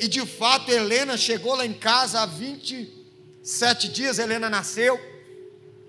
e 0.00 0.08
de 0.08 0.26
fato, 0.26 0.70
Helena 0.70 1.16
chegou 1.16 1.54
lá 1.54 1.64
em 1.64 1.72
casa 1.72 2.20
há 2.20 2.26
27 2.26 3.88
dias, 3.88 4.18
Helena 4.18 4.50
nasceu. 4.50 5.00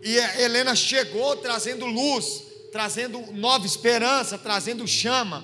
E 0.02 0.20
a 0.20 0.42
Helena 0.42 0.76
chegou 0.76 1.36
trazendo 1.38 1.86
luz, 1.86 2.44
trazendo 2.72 3.20
nova 3.34 3.66
esperança, 3.66 4.38
trazendo 4.38 4.88
chama. 4.88 5.44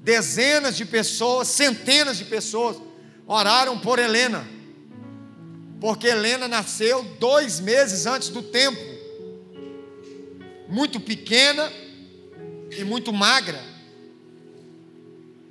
Dezenas 0.00 0.76
de 0.76 0.84
pessoas, 0.84 1.46
centenas 1.46 2.18
de 2.18 2.24
pessoas 2.24 2.76
oraram 3.26 3.78
por 3.78 4.00
Helena, 4.00 4.44
porque 5.82 6.06
Helena 6.06 6.46
nasceu 6.46 7.02
dois 7.18 7.58
meses 7.58 8.06
antes 8.06 8.28
do 8.28 8.40
tempo, 8.40 8.80
muito 10.68 11.00
pequena 11.00 11.68
e 12.70 12.84
muito 12.84 13.12
magra. 13.12 13.60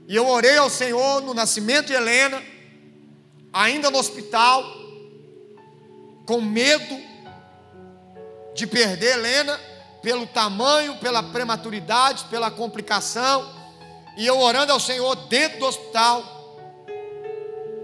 E 0.07 0.15
eu 0.15 0.25
orei 0.25 0.55
ao 0.55 0.69
Senhor 0.69 1.21
no 1.21 1.33
nascimento 1.33 1.88
de 1.88 1.93
Helena, 1.93 2.41
ainda 3.51 3.91
no 3.91 3.97
hospital, 3.97 4.63
com 6.25 6.39
medo 6.39 6.97
de 8.55 8.65
perder 8.65 9.17
Helena 9.17 9.59
pelo 10.01 10.25
tamanho, 10.25 10.95
pela 11.00 11.21
prematuridade, 11.21 12.23
pela 12.29 12.50
complicação. 12.50 13.53
E 14.15 14.25
eu 14.25 14.39
orando 14.39 14.71
ao 14.71 14.79
Senhor 14.79 15.13
dentro 15.27 15.59
do 15.59 15.65
hospital. 15.65 16.23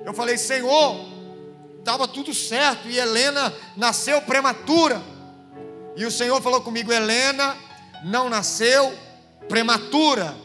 Eu 0.05 0.13
falei: 0.13 0.37
Senhor, 0.37 1.16
estava 1.87 2.05
tudo 2.05 2.33
certo 2.33 2.89
e 2.89 2.99
Helena 2.99 3.53
nasceu 3.77 4.21
prematura. 4.21 5.01
E 5.95 6.05
o 6.05 6.11
Senhor 6.11 6.41
falou 6.41 6.59
comigo: 6.59 6.91
Helena 6.91 7.55
não 8.03 8.29
nasceu 8.29 8.93
prematura. 9.47 10.35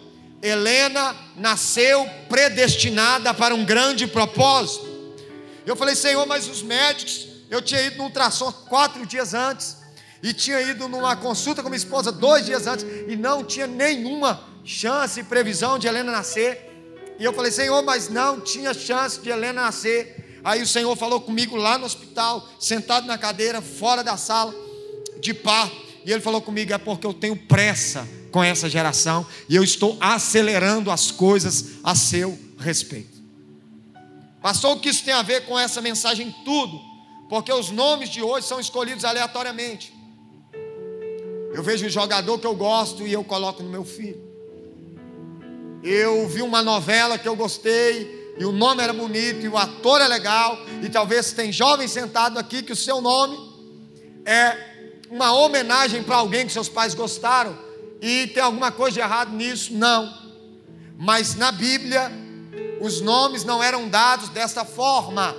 Helena 0.41 1.17
nasceu 1.37 2.09
predestinada 2.29 3.35
para 3.35 3.55
um 3.55 3.65
grande 3.65 4.07
propósito. 4.07 4.87
Eu 5.67 5.77
falei, 5.77 5.95
Senhor, 5.95 6.27
mas 6.27 6.49
os 6.49 6.63
médicos, 6.63 7.29
eu 7.51 7.61
tinha 7.61 7.81
ido 7.83 7.99
no 7.99 8.05
ultrassom 8.05 8.51
quatro 8.69 9.05
dias 9.07 9.35
antes 9.35 9.77
e 10.23 10.33
tinha 10.33 10.61
ido 10.63 10.89
numa 10.89 11.17
consulta 11.17 11.63
com 11.63 11.69
minha 11.69 11.77
esposa 11.77 12.11
dois 12.11 12.45
dias 12.47 12.67
antes 12.67 12.85
e 13.09 13.17
não 13.17 13.45
tinha 13.45 13.67
nenhuma 13.67 14.49
chance 14.65 15.21
e 15.21 15.25
previsão 15.25 15.77
de 15.79 15.89
Helena 15.89 16.11
nascer. 16.13 16.71
E 17.19 17.25
eu 17.25 17.33
falei, 17.33 17.51
Senhor, 17.51 17.83
mas 17.83 18.09
não 18.09 18.41
tinha 18.41 18.73
chance 18.73 19.21
de 19.21 19.29
Helena 19.29 19.63
nascer. 19.63 20.22
Aí 20.45 20.61
o 20.61 20.67
Senhor 20.67 20.95
falou 20.97 21.21
comigo 21.21 21.57
lá 21.57 21.79
no 21.79 21.87
hospital, 21.87 22.49
sentado 22.59 23.07
na 23.07 23.17
cadeira, 23.17 23.63
fora 23.63 24.03
da 24.03 24.17
sala 24.17 24.55
de 25.21 25.33
parto. 25.33 25.77
E 26.05 26.11
ele 26.11 26.21
falou 26.21 26.41
comigo: 26.43 26.73
é 26.73 26.79
porque 26.79 27.07
eu 27.07 27.15
tenho 27.15 27.37
pressa 27.37 28.09
com 28.31 28.43
essa 28.43 28.69
geração 28.69 29.27
e 29.49 29.55
eu 29.55 29.63
estou 29.63 29.97
acelerando 30.01 30.91
as 30.91 31.11
coisas 31.11 31.77
a 31.85 31.95
seu 31.95 32.39
respeito. 32.59 33.23
Pastor, 34.41 34.77
o 34.77 34.81
que 34.81 34.89
isso 34.89 35.05
tem 35.05 35.15
a 35.15 35.23
ver 35.23 35.47
com 35.47 35.57
essa 35.57 35.81
mensagem? 35.81 36.35
Tudo, 36.45 36.81
porque 37.29 37.53
os 37.53 37.71
nomes 37.71 38.09
de 38.09 38.23
hoje 38.23 38.47
são 38.47 38.59
escolhidos 38.59 39.05
aleatoriamente. 39.05 39.93
Eu 41.55 41.63
vejo 41.63 41.87
um 41.87 41.91
jogador 41.91 42.39
que 42.39 42.47
eu 42.47 42.57
gosto 42.57 43.07
e 43.07 43.13
eu 43.13 43.23
coloco 43.23 43.63
no 43.63 43.71
meu 43.71 43.85
filho. 43.85 44.21
Eu 45.85 46.27
vi 46.27 46.43
uma 46.43 46.63
novela 46.63 47.19
que 47.19 47.29
eu 47.29 47.37
gostei 47.37 48.22
e 48.39 48.45
o 48.45 48.53
nome 48.53 48.83
era 48.83 48.93
bonito 48.93 49.45
e 49.45 49.49
o 49.49 49.59
ator 49.59 50.01
é 50.01 50.09
legal 50.09 50.59
e 50.83 50.89
talvez 50.89 51.33
tem 51.33 51.53
jovem 51.53 51.87
sentado 51.87 52.39
aqui 52.39 52.63
que 52.63 52.73
o 52.73 52.77
seu 52.77 53.01
nome 53.01 53.37
é 54.25 54.57
uma 55.11 55.33
homenagem 55.33 56.03
para 56.03 56.17
alguém 56.17 56.47
que 56.47 56.53
seus 56.53 56.69
pais 56.69 56.95
gostaram 56.95 57.57
e 58.01 58.27
tem 58.29 58.43
alguma 58.43 58.73
coisa 58.73 58.95
de 58.95 59.01
errado 59.01 59.33
nisso? 59.33 59.75
Não. 59.75 60.13
Mas 60.99 61.37
na 61.37 61.53
Bíblia, 61.53 62.11
os 62.81 63.01
nomes 63.01 63.45
não 63.45 63.63
eram 63.63 63.89
dados 63.89 64.29
desta 64.31 64.65
forma. 64.65 65.37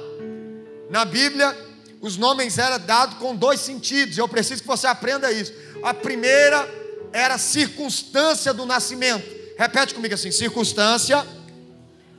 Na 0.89 1.03
Bíblia, 1.03 1.57
os 1.99 2.15
nomes 2.15 2.57
eram 2.57 2.79
dados 2.85 3.17
com 3.17 3.35
dois 3.35 3.59
sentidos. 3.59 4.17
Eu 4.17 4.29
preciso 4.29 4.61
que 4.61 4.67
você 4.67 4.87
aprenda 4.87 5.31
isso. 5.31 5.53
A 5.83 5.93
primeira 5.93 6.69
era 7.11 7.37
circunstância 7.37 8.53
do 8.53 8.65
nascimento. 8.65 9.25
Repete 9.57 9.93
comigo 9.93 10.13
assim: 10.13 10.31
circunstância 10.31 11.25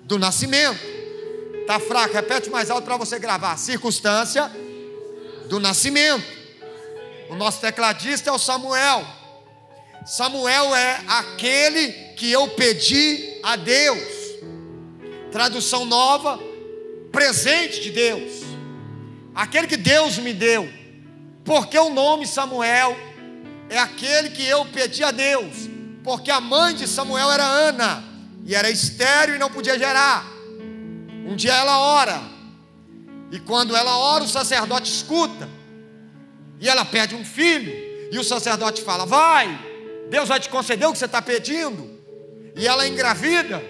do 0.05 0.19
nascimento. 0.19 0.79
Tá 1.67 1.81
fraco, 1.81 2.15
repete 2.15 2.51
mais 2.51 2.71
alto 2.71 2.85
para 2.85 2.97
você 2.97 3.19
gravar. 3.19 3.57
Circunstância 3.57 4.51
do 5.49 5.59
nascimento. 5.59 6.25
O 7.31 7.35
nosso 7.35 7.61
tecladista 7.61 8.31
é 8.31 8.33
o 8.33 8.39
Samuel. 8.39 9.05
Samuel 10.05 10.75
é 10.75 11.01
aquele 11.09 11.93
que 12.17 12.31
eu 12.31 12.49
pedi 12.49 13.41
a 13.43 13.57
Deus. 13.57 14.03
Tradução 15.33 15.87
nova, 15.87 16.39
presente 17.11 17.81
de 17.81 17.91
Deus. 17.91 18.43
Aquele 19.35 19.67
que 19.67 19.79
Deus 19.79 20.19
me 20.19 20.35
deu. 20.35 20.69
Porque 21.45 21.79
o 21.79 21.89
nome 21.89 22.27
Samuel 22.27 22.97
é 23.71 23.79
aquele 23.79 24.31
que 24.31 24.47
eu 24.47 24.67
pedi 24.67 25.03
a 25.03 25.11
Deus. 25.11 25.69
Porque 26.03 26.31
a 26.31 26.41
mãe 26.41 26.75
de 26.75 26.87
Samuel 26.87 27.33
era 27.33 27.45
Ana 27.45 28.14
e 28.45 28.55
era 28.55 28.71
estéril 28.71 29.37
e 29.37 29.39
não 29.39 29.51
podia 29.51 29.79
gerar. 29.79 30.25
Um 31.27 31.35
dia 31.35 31.55
ela 31.55 31.79
ora, 31.79 32.21
e 33.33 33.41
quando 33.41 33.75
ela 33.75 33.97
ora, 33.97 34.25
o 34.25 34.29
sacerdote 34.29 34.91
escuta, 34.91 35.49
e 36.61 36.69
ela 36.69 36.85
pede 36.85 37.15
um 37.15 37.25
filho, 37.25 37.73
e 38.13 38.19
o 38.19 38.25
sacerdote 38.25 38.83
fala: 38.83 39.07
Vai, 39.07 39.59
Deus 40.11 40.29
vai 40.29 40.39
te 40.39 40.49
conceder 40.49 40.87
o 40.87 40.93
que 40.93 40.99
você 40.99 41.07
está 41.07 41.23
pedindo. 41.23 41.95
E 42.55 42.69
ela 42.69 42.87
engravida, 42.87 43.63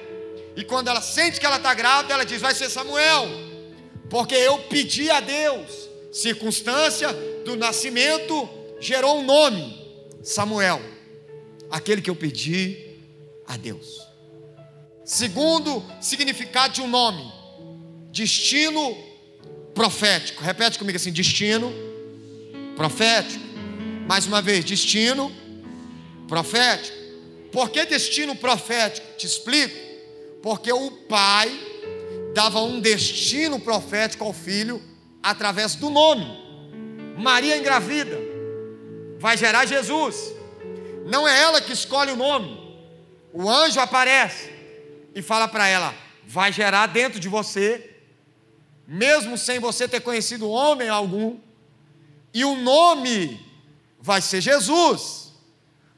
e 0.56 0.64
quando 0.64 0.88
ela 0.88 1.00
sente 1.00 1.40
que 1.40 1.46
ela 1.46 1.56
está 1.56 1.72
grávida, 1.72 2.12
ela 2.12 2.24
diz: 2.24 2.40
Vai 2.40 2.54
ser 2.54 2.68
Samuel, 2.68 3.26
porque 4.10 4.34
eu 4.34 4.58
pedi 4.64 5.10
a 5.10 5.20
Deus. 5.20 5.88
Circunstância 6.12 7.12
do 7.44 7.56
nascimento 7.56 8.48
gerou 8.80 9.20
um 9.20 9.24
nome: 9.24 10.12
Samuel, 10.22 10.82
aquele 11.70 12.02
que 12.02 12.10
eu 12.10 12.16
pedi 12.16 12.98
a 13.46 13.56
Deus. 13.56 14.03
Segundo 15.04 15.84
significado 16.00 16.74
de 16.74 16.80
um 16.80 16.88
nome: 16.88 17.30
destino 18.10 18.96
profético. 19.74 20.42
Repete 20.42 20.78
comigo 20.78 20.96
assim: 20.96 21.12
destino 21.12 21.72
profético. 22.74 23.44
Mais 24.08 24.26
uma 24.26 24.40
vez, 24.40 24.64
destino 24.64 25.30
profético. 26.26 26.96
Por 27.52 27.70
que 27.70 27.84
destino 27.84 28.34
profético? 28.34 29.06
Te 29.16 29.26
explico. 29.26 29.76
Porque 30.42 30.72
o 30.72 30.90
pai 30.90 31.50
dava 32.34 32.60
um 32.60 32.80
destino 32.80 33.60
profético 33.60 34.24
ao 34.24 34.32
filho 34.32 34.82
através 35.22 35.74
do 35.74 35.88
nome. 35.88 36.26
Maria 37.16 37.56
engravida, 37.56 38.18
vai 39.18 39.36
gerar 39.36 39.66
Jesus. 39.66 40.32
Não 41.06 41.28
é 41.28 41.40
ela 41.42 41.60
que 41.60 41.72
escolhe 41.72 42.10
o 42.10 42.16
nome. 42.16 42.60
O 43.32 43.48
anjo 43.48 43.80
aparece 43.80 44.53
e 45.14 45.22
fala 45.22 45.46
para 45.46 45.66
ela: 45.66 45.94
vai 46.26 46.52
gerar 46.52 46.86
dentro 46.86 47.20
de 47.20 47.28
você, 47.28 47.96
mesmo 48.86 49.38
sem 49.38 49.58
você 49.58 49.86
ter 49.86 50.00
conhecido 50.00 50.48
homem 50.48 50.88
algum, 50.88 51.38
e 52.32 52.44
o 52.44 52.56
nome 52.56 53.40
vai 54.00 54.20
ser 54.20 54.40
Jesus. 54.40 55.32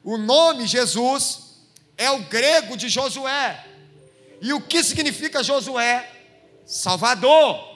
O 0.03 0.17
nome 0.17 0.67
Jesus 0.67 1.57
é 1.97 2.09
o 2.11 2.19
grego 2.19 2.77
de 2.77 2.87
Josué. 2.87 3.65
E 4.39 4.53
o 4.53 4.61
que 4.61 4.83
significa 4.83 5.43
Josué? 5.43 6.09
Salvador. 6.65 7.75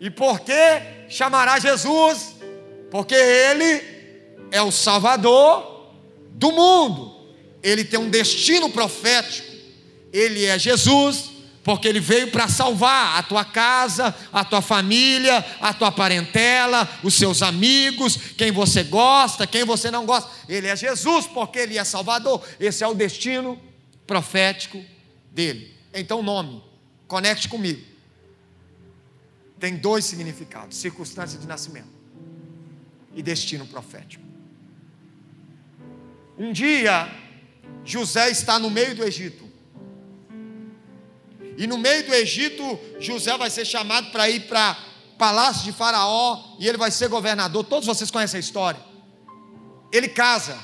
E 0.00 0.08
por 0.10 0.40
que 0.40 0.54
chamará 1.08 1.58
Jesus? 1.58 2.36
Porque 2.90 3.14
ele 3.14 3.84
é 4.50 4.62
o 4.62 4.72
Salvador 4.72 5.92
do 6.30 6.50
mundo. 6.50 7.14
Ele 7.62 7.84
tem 7.84 8.00
um 8.00 8.08
destino 8.08 8.70
profético 8.70 9.49
ele 10.12 10.44
é 10.44 10.58
Jesus, 10.58 11.30
porque 11.62 11.86
ele 11.86 12.00
veio 12.00 12.30
para 12.30 12.48
salvar 12.48 13.18
a 13.18 13.22
tua 13.22 13.44
casa, 13.44 14.14
a 14.32 14.44
tua 14.44 14.62
família, 14.62 15.44
a 15.60 15.74
tua 15.74 15.92
parentela, 15.92 16.88
os 17.02 17.14
seus 17.14 17.42
amigos, 17.42 18.16
quem 18.36 18.50
você 18.50 18.82
gosta, 18.82 19.46
quem 19.46 19.64
você 19.64 19.90
não 19.90 20.06
gosta. 20.06 20.30
Ele 20.48 20.66
é 20.66 20.74
Jesus, 20.74 21.26
porque 21.26 21.58
ele 21.58 21.78
é 21.78 21.84
Salvador. 21.84 22.42
Esse 22.58 22.82
é 22.82 22.86
o 22.88 22.94
destino 22.94 23.60
profético 24.06 24.82
dele. 25.30 25.74
Então, 25.92 26.22
nome, 26.22 26.62
conecte 27.06 27.48
comigo. 27.48 27.84
Tem 29.58 29.76
dois 29.76 30.06
significados: 30.06 30.76
circunstância 30.78 31.38
de 31.38 31.46
nascimento 31.46 31.90
e 33.14 33.22
destino 33.22 33.66
profético. 33.66 34.24
Um 36.38 36.52
dia, 36.52 37.12
José 37.84 38.30
está 38.30 38.58
no 38.58 38.70
meio 38.70 38.94
do 38.94 39.04
Egito. 39.04 39.49
E 41.56 41.66
no 41.66 41.78
meio 41.78 42.06
do 42.06 42.14
Egito, 42.14 42.78
José 42.98 43.36
vai 43.36 43.50
ser 43.50 43.64
chamado 43.64 44.10
para 44.10 44.28
ir 44.28 44.46
para 44.48 44.76
palácio 45.18 45.64
de 45.64 45.72
Faraó 45.72 46.56
e 46.58 46.66
ele 46.66 46.78
vai 46.78 46.90
ser 46.90 47.08
governador. 47.08 47.64
Todos 47.64 47.86
vocês 47.86 48.10
conhecem 48.10 48.38
a 48.38 48.40
história. 48.40 48.80
Ele 49.92 50.08
casa, 50.08 50.58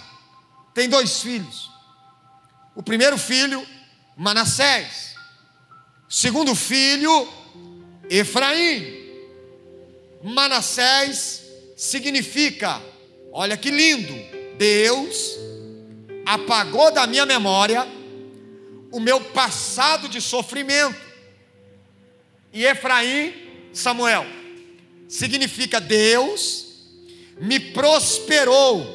tem 0.72 0.88
dois 0.88 1.20
filhos. 1.20 1.70
O 2.74 2.82
primeiro 2.82 3.18
filho, 3.18 3.66
Manassés. 4.16 5.14
O 6.08 6.12
segundo 6.12 6.54
filho, 6.54 7.28
Efraim. 8.08 9.04
Manassés 10.22 11.42
significa, 11.76 12.80
olha 13.32 13.56
que 13.56 13.70
lindo, 13.70 14.14
Deus 14.56 15.36
apagou 16.24 16.90
da 16.90 17.06
minha 17.06 17.26
memória 17.26 17.86
o 18.90 19.00
meu 19.00 19.20
passado 19.20 20.08
de 20.08 20.20
sofrimento. 20.20 21.00
E 22.52 22.64
Efraim, 22.64 23.34
Samuel, 23.72 24.26
significa 25.08 25.80
Deus 25.80 26.66
me 27.38 27.60
prosperou 27.60 28.94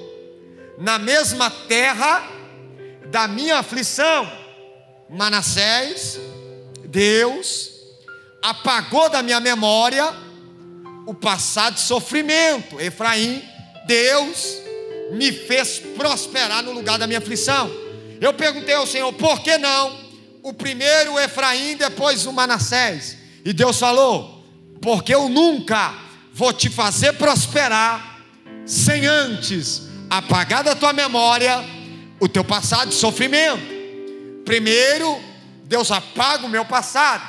na 0.77 0.97
mesma 0.97 1.49
terra 1.49 2.27
da 3.07 3.27
minha 3.27 3.57
aflição. 3.57 4.31
Manassés, 5.09 6.19
Deus 6.85 7.69
apagou 8.41 9.09
da 9.09 9.21
minha 9.21 9.39
memória 9.39 10.11
o 11.05 11.13
passado 11.13 11.75
de 11.75 11.81
sofrimento. 11.81 12.79
Efraim, 12.79 13.43
Deus 13.85 14.57
me 15.11 15.31
fez 15.31 15.79
prosperar 15.95 16.63
no 16.63 16.71
lugar 16.71 16.97
da 16.97 17.05
minha 17.05 17.19
aflição. 17.19 17.69
Eu 18.21 18.33
perguntei 18.33 18.75
ao 18.75 18.85
Senhor, 18.85 19.11
por 19.13 19.41
que 19.41 19.57
não? 19.57 19.99
O 20.43 20.53
primeiro 20.53 21.19
Efraim, 21.19 21.75
depois 21.75 22.27
o 22.27 22.31
Manassés. 22.31 23.17
E 23.43 23.51
Deus 23.51 23.79
falou: 23.79 24.45
porque 24.81 25.13
eu 25.13 25.27
nunca 25.27 25.93
vou 26.33 26.51
te 26.53 26.69
fazer 26.69 27.13
prosperar 27.13 28.19
sem 28.65 29.05
antes 29.05 29.83
apagar 30.09 30.63
da 30.63 30.75
tua 30.75 30.91
memória 30.91 31.63
o 32.19 32.27
teu 32.27 32.43
passado 32.43 32.89
de 32.89 32.95
sofrimento. 32.95 33.63
Primeiro, 34.43 35.19
Deus 35.63 35.91
apaga 35.91 36.45
o 36.45 36.49
meu 36.49 36.65
passado. 36.65 37.23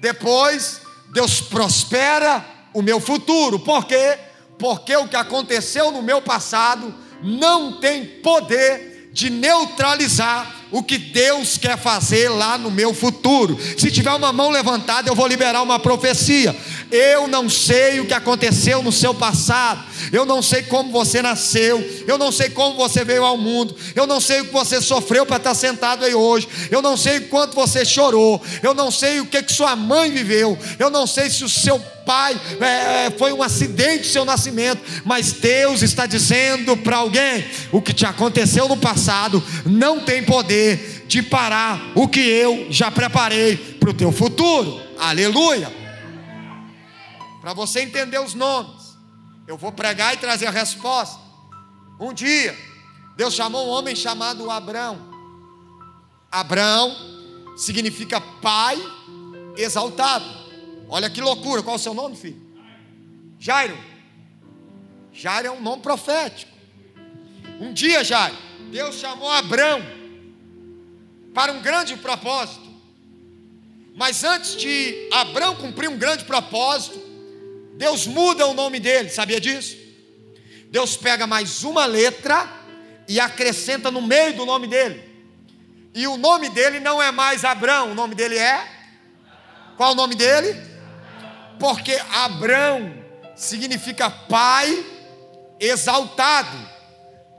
Depois, 0.00 0.80
Deus 1.12 1.40
prospera 1.40 2.44
o 2.74 2.82
meu 2.82 3.00
futuro. 3.00 3.58
Por 3.58 3.86
quê? 3.86 4.18
Porque 4.58 4.96
o 4.96 5.08
que 5.08 5.16
aconteceu 5.16 5.90
no 5.92 6.02
meu 6.02 6.20
passado 6.20 6.92
não 7.22 7.78
tem 7.80 8.04
poder 8.04 8.87
de 9.12 9.30
neutralizar 9.30 10.56
o 10.70 10.82
que 10.82 10.98
Deus 10.98 11.56
quer 11.56 11.78
fazer 11.78 12.28
lá 12.28 12.58
no 12.58 12.70
meu 12.70 12.92
futuro. 12.92 13.58
Se 13.76 13.90
tiver 13.90 14.12
uma 14.12 14.32
mão 14.32 14.50
levantada, 14.50 15.08
eu 15.08 15.14
vou 15.14 15.26
liberar 15.26 15.62
uma 15.62 15.78
profecia. 15.78 16.54
Eu 16.90 17.28
não 17.28 17.48
sei 17.48 18.00
o 18.00 18.06
que 18.06 18.14
aconteceu 18.14 18.82
no 18.82 18.90
seu 18.90 19.12
passado, 19.12 19.84
eu 20.10 20.24
não 20.24 20.40
sei 20.40 20.62
como 20.62 20.90
você 20.90 21.20
nasceu, 21.20 21.86
eu 22.06 22.16
não 22.16 22.32
sei 22.32 22.48
como 22.48 22.76
você 22.76 23.04
veio 23.04 23.24
ao 23.24 23.36
mundo, 23.36 23.76
eu 23.94 24.06
não 24.06 24.20
sei 24.20 24.40
o 24.40 24.46
que 24.46 24.52
você 24.52 24.80
sofreu 24.80 25.26
para 25.26 25.36
estar 25.36 25.54
sentado 25.54 26.04
aí 26.04 26.14
hoje, 26.14 26.48
eu 26.70 26.80
não 26.80 26.96
sei 26.96 27.18
o 27.18 27.28
quanto 27.28 27.54
você 27.54 27.84
chorou, 27.84 28.42
eu 28.62 28.72
não 28.72 28.90
sei 28.90 29.20
o 29.20 29.26
que, 29.26 29.42
que 29.42 29.52
sua 29.52 29.76
mãe 29.76 30.10
viveu, 30.10 30.58
eu 30.78 30.88
não 30.88 31.06
sei 31.06 31.28
se 31.28 31.44
o 31.44 31.48
seu 31.48 31.78
pai 32.06 32.40
é, 32.58 33.10
foi 33.18 33.34
um 33.34 33.42
acidente 33.42 34.06
seu 34.06 34.24
nascimento, 34.24 34.80
mas 35.04 35.32
Deus 35.32 35.82
está 35.82 36.06
dizendo 36.06 36.74
para 36.74 36.96
alguém: 36.96 37.44
o 37.70 37.82
que 37.82 37.92
te 37.92 38.06
aconteceu 38.06 38.66
no 38.66 38.78
passado 38.78 39.42
não 39.66 40.00
tem 40.00 40.22
poder 40.22 41.04
de 41.06 41.22
parar 41.22 41.92
o 41.94 42.08
que 42.08 42.20
eu 42.20 42.66
já 42.70 42.90
preparei 42.90 43.56
para 43.56 43.90
o 43.90 43.94
teu 43.94 44.10
futuro. 44.10 44.80
Aleluia! 44.98 45.87
Para 47.40 47.52
você 47.52 47.80
entender 47.80 48.18
os 48.18 48.34
nomes, 48.34 48.96
eu 49.46 49.56
vou 49.56 49.72
pregar 49.72 50.14
e 50.14 50.18
trazer 50.18 50.46
a 50.46 50.50
resposta. 50.50 51.20
Um 52.00 52.12
dia, 52.12 52.56
Deus 53.16 53.34
chamou 53.34 53.66
um 53.66 53.70
homem 53.70 53.96
chamado 53.96 54.50
Abraão. 54.50 54.98
Abraão 56.30 56.94
significa 57.56 58.20
pai 58.20 58.76
exaltado. 59.56 60.26
Olha 60.88 61.10
que 61.10 61.20
loucura, 61.20 61.62
qual 61.62 61.76
é 61.76 61.78
o 61.78 61.82
seu 61.82 61.94
nome, 61.94 62.16
filho? 62.16 62.40
Jairo. 63.38 63.76
Jairo 65.12 65.48
é 65.48 65.50
um 65.50 65.60
nome 65.60 65.82
profético. 65.82 66.52
Um 67.60 67.72
dia, 67.72 68.04
Jairo, 68.04 68.36
Deus 68.70 68.96
chamou 68.96 69.30
Abraão 69.30 69.82
para 71.34 71.52
um 71.52 71.60
grande 71.60 71.96
propósito. 71.96 72.68
Mas 73.96 74.22
antes 74.22 74.56
de 74.56 75.08
Abraão 75.12 75.56
cumprir 75.56 75.88
um 75.88 75.98
grande 75.98 76.24
propósito, 76.24 77.07
Deus 77.78 78.08
muda 78.08 78.44
o 78.44 78.54
nome 78.54 78.80
dele, 78.80 79.08
sabia 79.08 79.40
disso? 79.40 79.76
Deus 80.68 80.96
pega 80.96 81.28
mais 81.28 81.62
uma 81.62 81.86
letra 81.86 82.52
e 83.06 83.20
acrescenta 83.20 83.88
no 83.88 84.02
meio 84.02 84.34
do 84.34 84.44
nome 84.44 84.66
dele. 84.66 85.00
E 85.94 86.04
o 86.08 86.16
nome 86.16 86.48
dele 86.48 86.80
não 86.80 87.00
é 87.00 87.12
mais 87.12 87.44
Abrão, 87.44 87.92
o 87.92 87.94
nome 87.94 88.16
dele 88.16 88.36
é. 88.36 88.68
Qual 89.76 89.92
o 89.92 89.94
nome 89.94 90.16
dele? 90.16 90.60
Porque 91.60 91.96
Abrão 92.10 92.92
significa 93.36 94.10
pai 94.10 94.84
exaltado. 95.60 96.58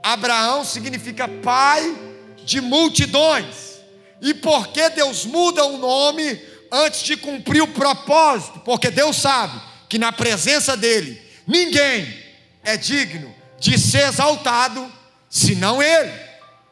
Abraão 0.02 0.64
significa 0.64 1.28
pai 1.28 1.98
de 2.46 2.62
multidões. 2.62 3.82
E 4.22 4.34
por 4.34 4.70
que 4.70 4.88
Deus 4.92 5.26
muda 5.26 5.66
o 5.66 5.78
nome 5.78 6.42
antes 6.72 7.02
de 7.02 7.18
cumprir 7.18 7.62
o 7.62 7.68
propósito? 7.68 8.62
Porque 8.62 8.90
Deus 8.90 9.18
sabe 9.18 9.69
que 9.90 9.98
na 9.98 10.12
presença 10.12 10.78
dele 10.78 11.20
ninguém 11.48 12.24
é 12.64 12.78
digno 12.78 13.36
de 13.60 13.78
ser 13.78 14.08
exaltado 14.08 14.90
senão 15.28 15.82
ele. 15.82 16.14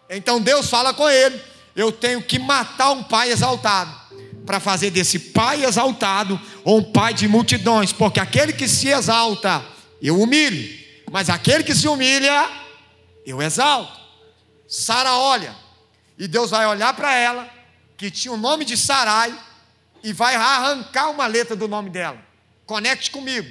Então 0.09 0.39
Deus 0.39 0.69
fala 0.69 0.93
com 0.93 1.09
ele: 1.09 1.41
eu 1.75 1.91
tenho 1.91 2.21
que 2.21 2.37
matar 2.37 2.91
um 2.91 3.03
pai 3.03 3.31
exaltado, 3.31 3.93
para 4.45 4.59
fazer 4.59 4.91
desse 4.91 5.19
pai 5.19 5.65
exaltado 5.65 6.39
um 6.63 6.83
pai 6.83 7.13
de 7.13 7.27
multidões, 7.27 7.91
porque 7.91 8.19
aquele 8.19 8.53
que 8.53 8.67
se 8.67 8.87
exalta, 8.87 9.65
eu 10.01 10.21
humilho, 10.21 10.77
mas 11.11 11.29
aquele 11.29 11.63
que 11.63 11.75
se 11.75 11.87
humilha, 11.87 12.49
eu 13.25 13.41
exalto. 13.41 13.97
Sara 14.67 15.15
olha, 15.15 15.55
e 16.17 16.27
Deus 16.27 16.51
vai 16.51 16.65
olhar 16.67 16.93
para 16.93 17.15
ela, 17.15 17.49
que 17.95 18.11
tinha 18.11 18.33
o 18.33 18.37
nome 18.37 18.65
de 18.65 18.75
Sarai, 18.77 19.37
e 20.03 20.13
vai 20.13 20.35
arrancar 20.35 21.09
uma 21.09 21.25
letra 21.25 21.55
do 21.55 21.67
nome 21.67 21.89
dela. 21.89 22.26
Conecte 22.67 23.09
comigo. 23.09 23.47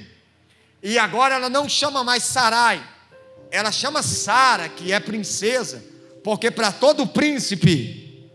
E 0.81 0.97
agora 0.99 1.35
ela 1.35 1.49
não 1.49 1.67
chama 1.67 2.03
mais 2.03 2.23
Sarai, 2.23 2.81
ela 3.49 3.71
chama 3.71 4.03
Sara, 4.03 4.69
que 4.69 4.93
é 4.93 4.99
princesa, 4.99 5.83
porque 6.23 6.51
para 6.51 6.71
todo 6.71 7.07
príncipe, 7.07 8.29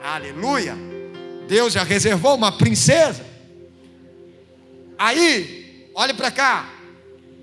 aleluia, 0.00 0.76
Deus 1.48 1.72
já 1.72 1.82
reservou 1.82 2.36
uma 2.36 2.52
princesa. 2.52 3.26
Aí, 4.96 5.90
olhe 5.94 6.14
para 6.14 6.30
cá, 6.30 6.70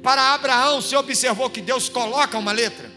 para 0.02 0.34
Abraão, 0.34 0.82
você 0.82 0.96
observou 0.96 1.50
que 1.50 1.62
Deus 1.62 1.90
coloca 1.90 2.38
uma 2.38 2.54
letra. 2.54 2.90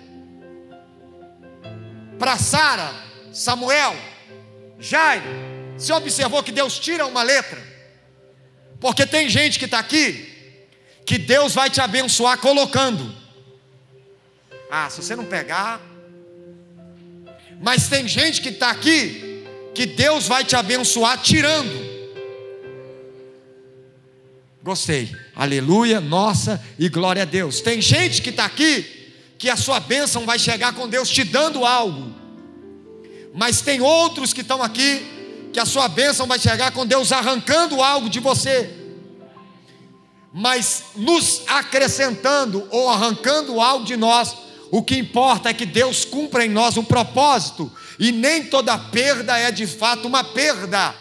Para 2.20 2.38
Sara, 2.38 2.94
Samuel, 3.32 3.96
Jairo, 4.78 5.24
você 5.76 5.92
observou 5.92 6.42
que 6.42 6.52
Deus 6.52 6.78
tira 6.78 7.04
uma 7.04 7.24
letra. 7.24 7.69
Porque 8.80 9.06
tem 9.06 9.28
gente 9.28 9.58
que 9.58 9.66
está 9.66 9.78
aqui 9.78 10.28
que 11.04 11.18
Deus 11.18 11.54
vai 11.54 11.68
te 11.68 11.80
abençoar 11.80 12.38
colocando. 12.38 13.14
Ah, 14.70 14.88
se 14.88 15.02
você 15.02 15.14
não 15.14 15.24
pegar. 15.24 15.80
Mas 17.60 17.88
tem 17.88 18.08
gente 18.08 18.40
que 18.40 18.48
está 18.48 18.70
aqui 18.70 19.44
que 19.74 19.86
Deus 19.86 20.26
vai 20.26 20.44
te 20.44 20.56
abençoar 20.56 21.18
tirando. 21.18 21.90
Gostei. 24.62 25.14
Aleluia, 25.34 26.00
nossa 26.00 26.62
e 26.78 26.88
glória 26.88 27.22
a 27.22 27.26
Deus. 27.26 27.60
Tem 27.60 27.80
gente 27.80 28.22
que 28.22 28.30
está 28.30 28.44
aqui 28.44 28.98
que 29.38 29.48
a 29.48 29.56
sua 29.56 29.80
bênção 29.80 30.26
vai 30.26 30.38
chegar 30.38 30.74
com 30.74 30.88
Deus 30.88 31.08
te 31.08 31.24
dando 31.24 31.64
algo. 31.64 32.14
Mas 33.34 33.62
tem 33.62 33.80
outros 33.80 34.32
que 34.32 34.42
estão 34.42 34.62
aqui 34.62 35.19
que 35.52 35.60
a 35.60 35.66
sua 35.66 35.88
bênção 35.88 36.26
vai 36.26 36.38
chegar 36.38 36.70
com 36.72 36.86
Deus 36.86 37.12
arrancando 37.12 37.82
algo 37.82 38.08
de 38.08 38.20
você 38.20 38.80
mas 40.32 40.84
nos 40.94 41.42
acrescentando 41.46 42.66
ou 42.70 42.88
arrancando 42.88 43.60
algo 43.60 43.84
de 43.84 43.96
nós, 43.96 44.36
o 44.70 44.82
que 44.82 44.96
importa 44.96 45.50
é 45.50 45.54
que 45.54 45.66
Deus 45.66 46.04
cumpra 46.04 46.44
em 46.44 46.48
nós 46.48 46.76
um 46.76 46.84
propósito, 46.84 47.70
e 47.98 48.12
nem 48.12 48.44
toda 48.44 48.78
perda 48.78 49.36
é 49.36 49.50
de 49.50 49.66
fato 49.66 50.06
uma 50.06 50.22
perda. 50.22 50.94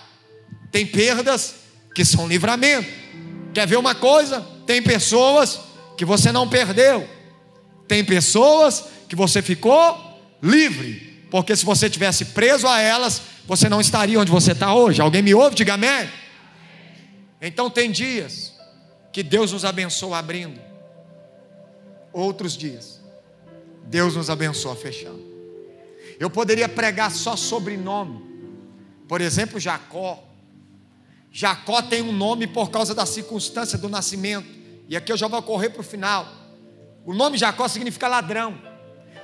Tem 0.72 0.86
perdas 0.86 1.56
que 1.94 2.04
são 2.04 2.28
livramento. 2.28 2.90
Quer 3.54 3.68
ver 3.68 3.78
uma 3.78 3.96
coisa? 3.96 4.46
Tem 4.66 4.82
pessoas 4.82 5.60
que 5.96 6.04
você 6.04 6.32
não 6.32 6.48
perdeu, 6.48 7.08
tem 7.88 8.04
pessoas 8.04 8.86
que 9.08 9.16
você 9.16 9.42
ficou 9.42 9.98
livre, 10.42 11.09
porque 11.30 11.56
se 11.56 11.66
você 11.66 11.90
tivesse 11.90 12.26
preso 12.26 12.68
a 12.68 12.80
elas, 12.80 13.22
você 13.46 13.70
não 13.70 13.80
estaria 13.80 14.20
onde 14.20 14.32
você 14.32 14.52
está 14.52 14.74
hoje. 14.74 15.02
Alguém 15.02 15.22
me 15.22 15.34
ouve? 15.34 15.56
Diga 15.56 15.76
amém. 15.76 16.10
Então 17.42 17.70
tem 17.70 17.92
dias 17.92 18.54
que 19.12 19.24
Deus 19.24 19.52
nos 19.52 19.64
abençoa 19.64 20.18
abrindo. 20.18 20.60
Outros 22.12 22.58
dias, 22.58 23.00
Deus 23.86 24.16
nos 24.16 24.30
abençoa 24.30 24.76
fechando. 24.76 25.24
Eu 26.20 26.30
poderia 26.30 26.68
pregar 26.68 27.12
só 27.12 27.36
sobre 27.36 27.78
nome. 27.78 28.22
Por 29.08 29.22
exemplo, 29.22 29.60
Jacó. 29.60 30.24
Jacó 31.32 31.82
tem 31.82 32.02
um 32.02 32.12
nome 32.12 32.48
por 32.48 32.72
causa 32.72 32.94
da 32.94 33.06
circunstância 33.06 33.78
do 33.78 33.88
nascimento. 33.88 34.48
E 34.88 34.98
aqui 34.98 35.12
eu 35.12 35.18
já 35.18 35.28
vou 35.28 35.42
correr 35.42 35.70
para 35.70 35.82
o 35.82 35.84
final. 35.84 36.28
O 37.06 37.14
nome 37.14 37.38
Jacó 37.38 37.68
significa 37.68 38.08
ladrão. 38.08 38.60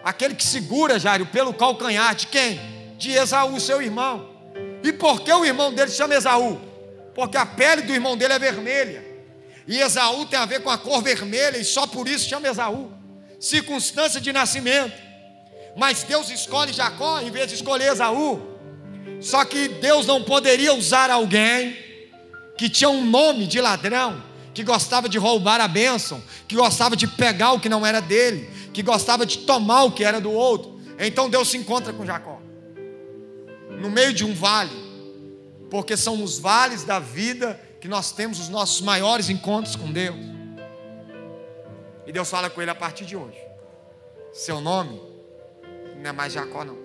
Aquele 0.05 0.35
que 0.35 0.43
segura, 0.43 0.99
Jário, 0.99 1.25
pelo 1.25 1.51
calcanhar 1.51 2.13
de 2.13 2.27
quem? 2.27 2.61
De 2.95 3.13
Esaú, 3.13 3.59
seu 3.59 3.81
irmão. 3.81 4.29
E 4.83 4.93
por 4.93 5.21
que 5.21 5.33
o 5.33 5.43
irmão 5.43 5.73
dele 5.73 5.89
se 5.89 5.97
chama 5.97 6.13
Esaú? 6.13 6.61
Porque 7.15 7.35
a 7.35 7.43
pele 7.43 7.81
do 7.81 7.91
irmão 7.91 8.15
dele 8.15 8.33
é 8.33 8.37
vermelha. 8.37 9.03
E 9.67 9.79
Esaú 9.79 10.27
tem 10.27 10.37
a 10.37 10.45
ver 10.45 10.61
com 10.61 10.69
a 10.69 10.77
cor 10.77 11.01
vermelha, 11.01 11.57
e 11.57 11.65
só 11.65 11.87
por 11.87 12.07
isso 12.07 12.29
chama 12.29 12.47
Esaú. 12.47 12.91
Circunstância 13.39 14.21
de 14.21 14.31
nascimento. 14.31 14.93
Mas 15.75 16.03
Deus 16.03 16.29
escolhe 16.29 16.71
Jacó 16.71 17.19
em 17.21 17.31
vez 17.31 17.47
de 17.47 17.55
escolher 17.55 17.91
Esaú. 17.91 18.39
Só 19.19 19.43
que 19.43 19.67
Deus 19.67 20.05
não 20.05 20.21
poderia 20.21 20.75
usar 20.75 21.09
alguém 21.09 21.75
que 22.55 22.69
tinha 22.69 22.91
um 22.91 23.03
nome 23.03 23.47
de 23.47 23.59
ladrão, 23.59 24.23
que 24.53 24.63
gostava 24.63 25.09
de 25.09 25.17
roubar 25.17 25.59
a 25.59 25.67
bênção, 25.67 26.23
que 26.47 26.55
gostava 26.55 26.95
de 26.95 27.07
pegar 27.07 27.53
o 27.53 27.59
que 27.59 27.67
não 27.67 27.83
era 27.83 27.99
dele, 27.99 28.47
que 28.75 28.83
gostava 28.83 29.25
de 29.25 29.37
tomar 29.37 29.83
o 29.83 29.91
que 29.93 30.03
era 30.03 30.19
do 30.19 30.29
outro. 30.29 30.77
Então 30.99 31.29
Deus 31.29 31.47
se 31.49 31.55
encontra 31.55 31.93
com 31.93 32.05
Jacó, 32.05 32.41
no 33.79 33.89
meio 33.89 34.13
de 34.13 34.25
um 34.25 34.33
vale, 34.33 34.75
porque 35.71 35.95
são 35.95 36.21
os 36.21 36.37
vales 36.37 36.83
da 36.83 36.99
vida 36.99 37.57
que 37.79 37.87
nós 37.87 38.11
temos 38.11 38.37
os 38.37 38.49
nossos 38.49 38.81
maiores 38.81 39.29
encontros 39.29 39.77
com 39.77 39.89
Deus. 39.89 40.17
E 42.05 42.11
Deus 42.11 42.29
fala 42.29 42.49
com 42.49 42.61
ele 42.61 42.69
a 42.69 42.75
partir 42.75 43.05
de 43.05 43.15
hoje. 43.15 43.37
Seu 44.33 44.59
nome 44.59 45.01
não 45.95 46.09
é 46.09 46.11
mais 46.11 46.33
Jacó, 46.33 46.65
não. 46.65 46.77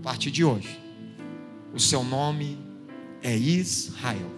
A 0.00 0.02
partir 0.02 0.30
de 0.30 0.42
hoje, 0.42 0.80
o 1.74 1.78
seu 1.78 2.02
nome 2.02 2.58
é 3.22 3.36
Israel. 3.36 4.30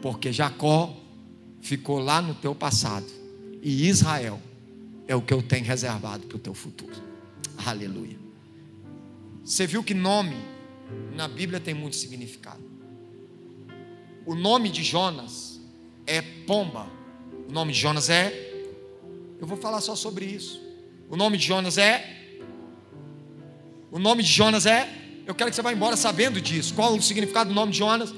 Porque 0.00 0.32
Jacó 0.32 0.94
ficou 1.60 1.98
lá 1.98 2.22
no 2.22 2.32
teu 2.32 2.54
passado. 2.54 3.06
E 3.60 3.88
Israel 3.88 4.40
é 5.06 5.16
o 5.16 5.22
que 5.22 5.32
eu 5.32 5.42
tenho 5.42 5.64
reservado 5.64 6.26
para 6.26 6.36
o 6.36 6.40
teu 6.40 6.54
futuro. 6.54 6.94
Aleluia. 7.64 8.18
Você 9.44 9.66
viu 9.66 9.82
que 9.82 9.94
nome 9.94 10.36
na 11.14 11.26
Bíblia 11.28 11.60
tem 11.60 11.74
muito 11.74 11.96
significado. 11.96 12.62
O 14.24 14.34
nome 14.34 14.70
de 14.70 14.82
Jonas 14.82 15.60
é 16.06 16.22
pomba. 16.22 16.86
O 17.48 17.52
nome 17.52 17.72
de 17.72 17.80
Jonas 17.80 18.08
é. 18.08 18.32
Eu 19.40 19.46
vou 19.46 19.56
falar 19.56 19.80
só 19.80 19.96
sobre 19.96 20.24
isso. 20.24 20.62
O 21.10 21.16
nome 21.16 21.36
de 21.36 21.46
Jonas 21.46 21.76
é. 21.76 22.38
O 23.90 23.98
nome 23.98 24.22
de 24.22 24.30
Jonas 24.30 24.64
é. 24.64 24.88
Eu 25.26 25.34
quero 25.34 25.50
que 25.50 25.56
você 25.56 25.62
vá 25.62 25.72
embora 25.72 25.96
sabendo 25.96 26.40
disso. 26.40 26.74
Qual 26.74 26.94
o 26.94 27.02
significado 27.02 27.48
do 27.48 27.54
nome 27.54 27.72
de 27.72 27.78
Jonas? 27.78 28.14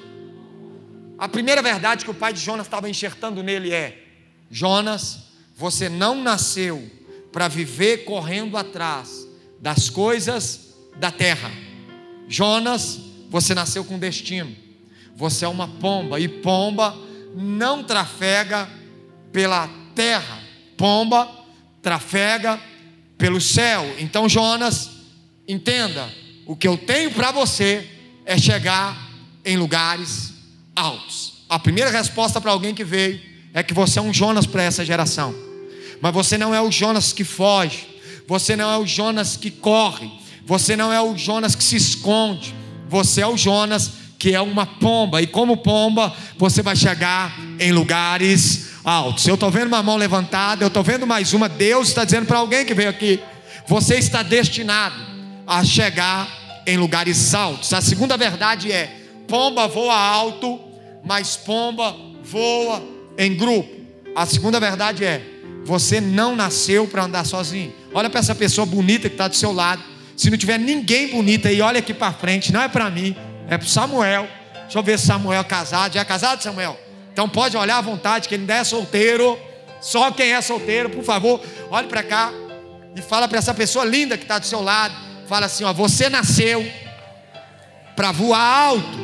A 1.18 1.28
primeira 1.28 1.62
verdade 1.62 2.04
que 2.04 2.10
o 2.10 2.14
pai 2.14 2.32
de 2.32 2.40
Jonas 2.40 2.66
estava 2.66 2.88
enxertando 2.88 3.42
nele 3.42 3.72
é: 3.72 4.04
Jonas, 4.50 5.32
você 5.54 5.88
não 5.88 6.22
nasceu 6.22 6.90
para 7.32 7.48
viver 7.48 8.04
correndo 8.04 8.56
atrás 8.56 9.26
das 9.60 9.88
coisas 9.88 10.74
da 10.96 11.10
terra. 11.10 11.50
Jonas, 12.28 13.00
você 13.30 13.54
nasceu 13.54 13.84
com 13.84 13.98
destino. 13.98 14.54
Você 15.16 15.44
é 15.44 15.48
uma 15.48 15.68
pomba 15.68 16.18
e 16.18 16.28
pomba 16.28 16.96
não 17.34 17.82
trafega 17.82 18.68
pela 19.32 19.68
terra, 19.94 20.44
Pomba 20.76 21.30
trafega 21.80 22.60
pelo 23.16 23.40
céu. 23.40 23.94
Então, 23.98 24.28
Jonas, 24.28 24.90
entenda: 25.46 26.12
o 26.46 26.56
que 26.56 26.66
eu 26.66 26.76
tenho 26.76 27.10
para 27.12 27.30
você 27.30 27.88
é 28.24 28.36
chegar 28.36 29.10
em 29.44 29.56
lugares 29.56 30.34
altos. 30.74 31.44
A 31.48 31.58
primeira 31.58 31.90
resposta 31.90 32.40
para 32.40 32.50
alguém 32.50 32.74
que 32.74 32.84
veio 32.84 33.20
é 33.54 33.62
que 33.62 33.72
você 33.72 34.00
é 34.00 34.02
um 34.02 34.12
Jonas 34.12 34.46
para 34.46 34.64
essa 34.64 34.84
geração. 34.84 35.32
Mas 36.00 36.12
você 36.12 36.36
não 36.36 36.52
é 36.52 36.60
o 36.60 36.72
Jonas 36.72 37.12
que 37.12 37.22
foge, 37.22 37.86
você 38.26 38.56
não 38.56 38.70
é 38.70 38.76
o 38.76 38.84
Jonas 38.84 39.36
que 39.36 39.50
corre, 39.50 40.10
você 40.44 40.76
não 40.76 40.92
é 40.92 41.00
o 41.00 41.16
Jonas 41.16 41.54
que 41.54 41.62
se 41.62 41.76
esconde, 41.76 42.52
você 42.88 43.20
é 43.20 43.26
o 43.26 43.36
Jonas 43.36 43.92
que 44.18 44.34
é 44.34 44.40
uma 44.40 44.66
pomba, 44.66 45.22
e 45.22 45.26
como 45.26 45.58
pomba, 45.58 46.12
você 46.36 46.62
vai 46.62 46.74
chegar 46.74 47.38
em 47.60 47.72
lugares 47.72 48.70
altos. 48.82 49.26
Eu 49.28 49.34
estou 49.34 49.50
vendo 49.50 49.68
uma 49.68 49.82
mão 49.82 49.96
levantada, 49.96 50.64
eu 50.64 50.68
estou 50.68 50.82
vendo 50.82 51.06
mais 51.06 51.32
uma. 51.32 51.48
Deus 51.48 51.88
está 51.88 52.04
dizendo 52.04 52.26
para 52.26 52.38
alguém 52.38 52.64
que 52.64 52.74
veio 52.74 52.88
aqui: 52.88 53.20
você 53.66 53.96
está 53.96 54.22
destinado 54.22 54.96
a 55.46 55.62
chegar 55.62 56.26
em 56.66 56.78
lugares 56.78 57.34
altos. 57.34 57.72
A 57.74 57.82
segunda 57.82 58.16
verdade 58.16 58.72
é: 58.72 58.90
pomba 59.28 59.68
voa 59.68 59.94
alto, 59.94 60.58
mas 61.04 61.36
pomba 61.36 61.94
voa 62.22 62.93
em 63.16 63.34
grupo. 63.36 63.70
A 64.14 64.26
segunda 64.26 64.60
verdade 64.60 65.04
é: 65.04 65.22
você 65.64 66.00
não 66.00 66.36
nasceu 66.36 66.86
para 66.86 67.04
andar 67.04 67.24
sozinho. 67.24 67.72
Olha 67.92 68.10
para 68.10 68.20
essa 68.20 68.34
pessoa 68.34 68.66
bonita 68.66 69.08
que 69.08 69.14
está 69.14 69.28
do 69.28 69.36
seu 69.36 69.52
lado. 69.52 69.82
Se 70.16 70.30
não 70.30 70.38
tiver 70.38 70.58
ninguém 70.58 71.08
bonita 71.08 71.48
aí, 71.48 71.60
olha 71.60 71.78
aqui 71.78 71.92
para 71.92 72.12
frente. 72.12 72.52
Não 72.52 72.62
é 72.62 72.68
para 72.68 72.88
mim, 72.90 73.16
é 73.48 73.58
para 73.58 73.66
Samuel. 73.66 74.28
Deixa 74.62 74.78
eu 74.78 74.82
ver 74.82 74.98
se 74.98 75.06
Samuel 75.06 75.40
é 75.40 75.44
casado. 75.44 75.94
Já 75.94 76.00
é 76.00 76.04
casado, 76.04 76.42
Samuel? 76.42 76.78
Então 77.12 77.28
pode 77.28 77.56
olhar 77.56 77.78
à 77.78 77.80
vontade, 77.80 78.28
que 78.28 78.34
ele 78.34 78.42
ainda 78.42 78.54
é 78.54 78.64
solteiro. 78.64 79.38
Só 79.80 80.10
quem 80.10 80.32
é 80.32 80.40
solteiro, 80.40 80.90
por 80.90 81.04
favor, 81.04 81.40
olhe 81.70 81.86
para 81.88 82.02
cá 82.02 82.32
e 82.96 83.02
fala 83.02 83.28
para 83.28 83.38
essa 83.38 83.52
pessoa 83.52 83.84
linda 83.84 84.16
que 84.16 84.24
está 84.24 84.38
do 84.38 84.46
seu 84.46 84.62
lado. 84.62 84.94
Fala 85.26 85.46
assim: 85.46 85.64
ó, 85.64 85.72
você 85.72 86.08
nasceu 86.08 86.64
para 87.94 88.12
voar 88.12 88.40
alto, 88.40 88.98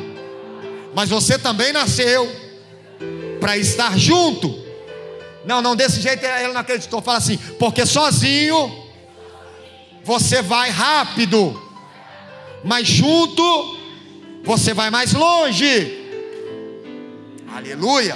mas 0.93 1.09
você 1.09 1.37
também 1.37 1.71
nasceu 1.71 2.50
para 3.41 3.57
estar 3.57 3.97
junto. 3.97 4.55
Não, 5.43 5.61
não, 5.61 5.75
desse 5.75 5.99
jeito 5.99 6.23
ele 6.23 6.53
não 6.53 6.61
acreditou. 6.61 7.01
Fala 7.01 7.17
assim, 7.17 7.37
porque 7.57 7.85
sozinho 7.85 8.71
você 10.03 10.41
vai 10.41 10.69
rápido, 10.69 11.59
mas 12.63 12.87
junto 12.87 13.77
você 14.43 14.73
vai 14.73 14.91
mais 14.91 15.13
longe. 15.13 15.99
Aleluia, 17.51 18.15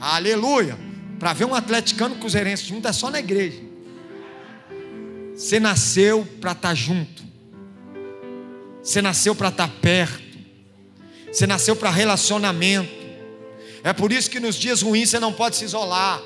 aleluia. 0.00 0.78
Para 1.18 1.32
ver 1.32 1.46
um 1.46 1.54
atleticano 1.54 2.16
cruzeirense 2.16 2.66
junto 2.66 2.86
é 2.86 2.92
só 2.92 3.10
na 3.10 3.18
igreja. 3.18 3.62
Você 5.34 5.58
nasceu 5.58 6.28
para 6.40 6.52
estar 6.52 6.68
tá 6.68 6.74
junto. 6.74 7.24
Você 8.82 9.00
nasceu 9.00 9.34
para 9.34 9.48
estar 9.48 9.68
tá 9.68 9.74
perto. 9.80 10.38
Você 11.32 11.46
nasceu 11.46 11.74
para 11.74 11.90
relacionamento. 11.90 13.03
É 13.84 13.92
por 13.92 14.10
isso 14.10 14.30
que 14.30 14.40
nos 14.40 14.56
dias 14.56 14.80
ruins 14.80 15.10
você 15.10 15.20
não 15.20 15.30
pode 15.30 15.56
se 15.56 15.64
isolar. 15.66 16.20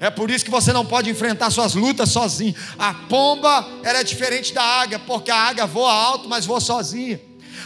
É 0.00 0.08
por 0.08 0.30
isso 0.30 0.42
que 0.44 0.50
você 0.50 0.72
não 0.72 0.84
pode 0.84 1.10
enfrentar 1.10 1.50
suas 1.50 1.74
lutas 1.74 2.08
sozinho. 2.08 2.54
A 2.78 2.94
pomba 2.94 3.68
era 3.82 4.02
diferente 4.02 4.54
da 4.54 4.62
águia, 4.62 4.98
porque 4.98 5.30
a 5.30 5.36
águia 5.36 5.66
voa 5.66 5.92
alto, 5.92 6.26
mas 6.26 6.46
voa 6.46 6.58
sozinha. 6.58 7.20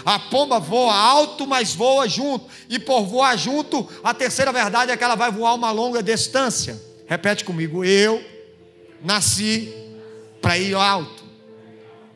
A 0.05 0.19
pomba 0.19 0.59
voa 0.59 0.95
alto, 0.95 1.47
mas 1.47 1.75
voa 1.75 2.09
junto. 2.09 2.47
E 2.69 2.79
por 2.79 3.05
voar 3.05 3.37
junto, 3.37 3.89
a 4.03 4.13
terceira 4.13 4.53
verdade 4.53 4.91
é 4.91 4.97
que 4.97 5.05
ela 5.05 5.15
vai 5.15 5.31
voar 5.31 5.55
uma 5.55 5.71
longa 5.71 6.03
distância. 6.03 6.81
Repete 7.07 7.45
comigo: 7.45 7.85
eu 7.85 8.25
nasci 9.03 9.73
para 10.43 10.59
ir 10.59 10.75
alto. 10.75 11.23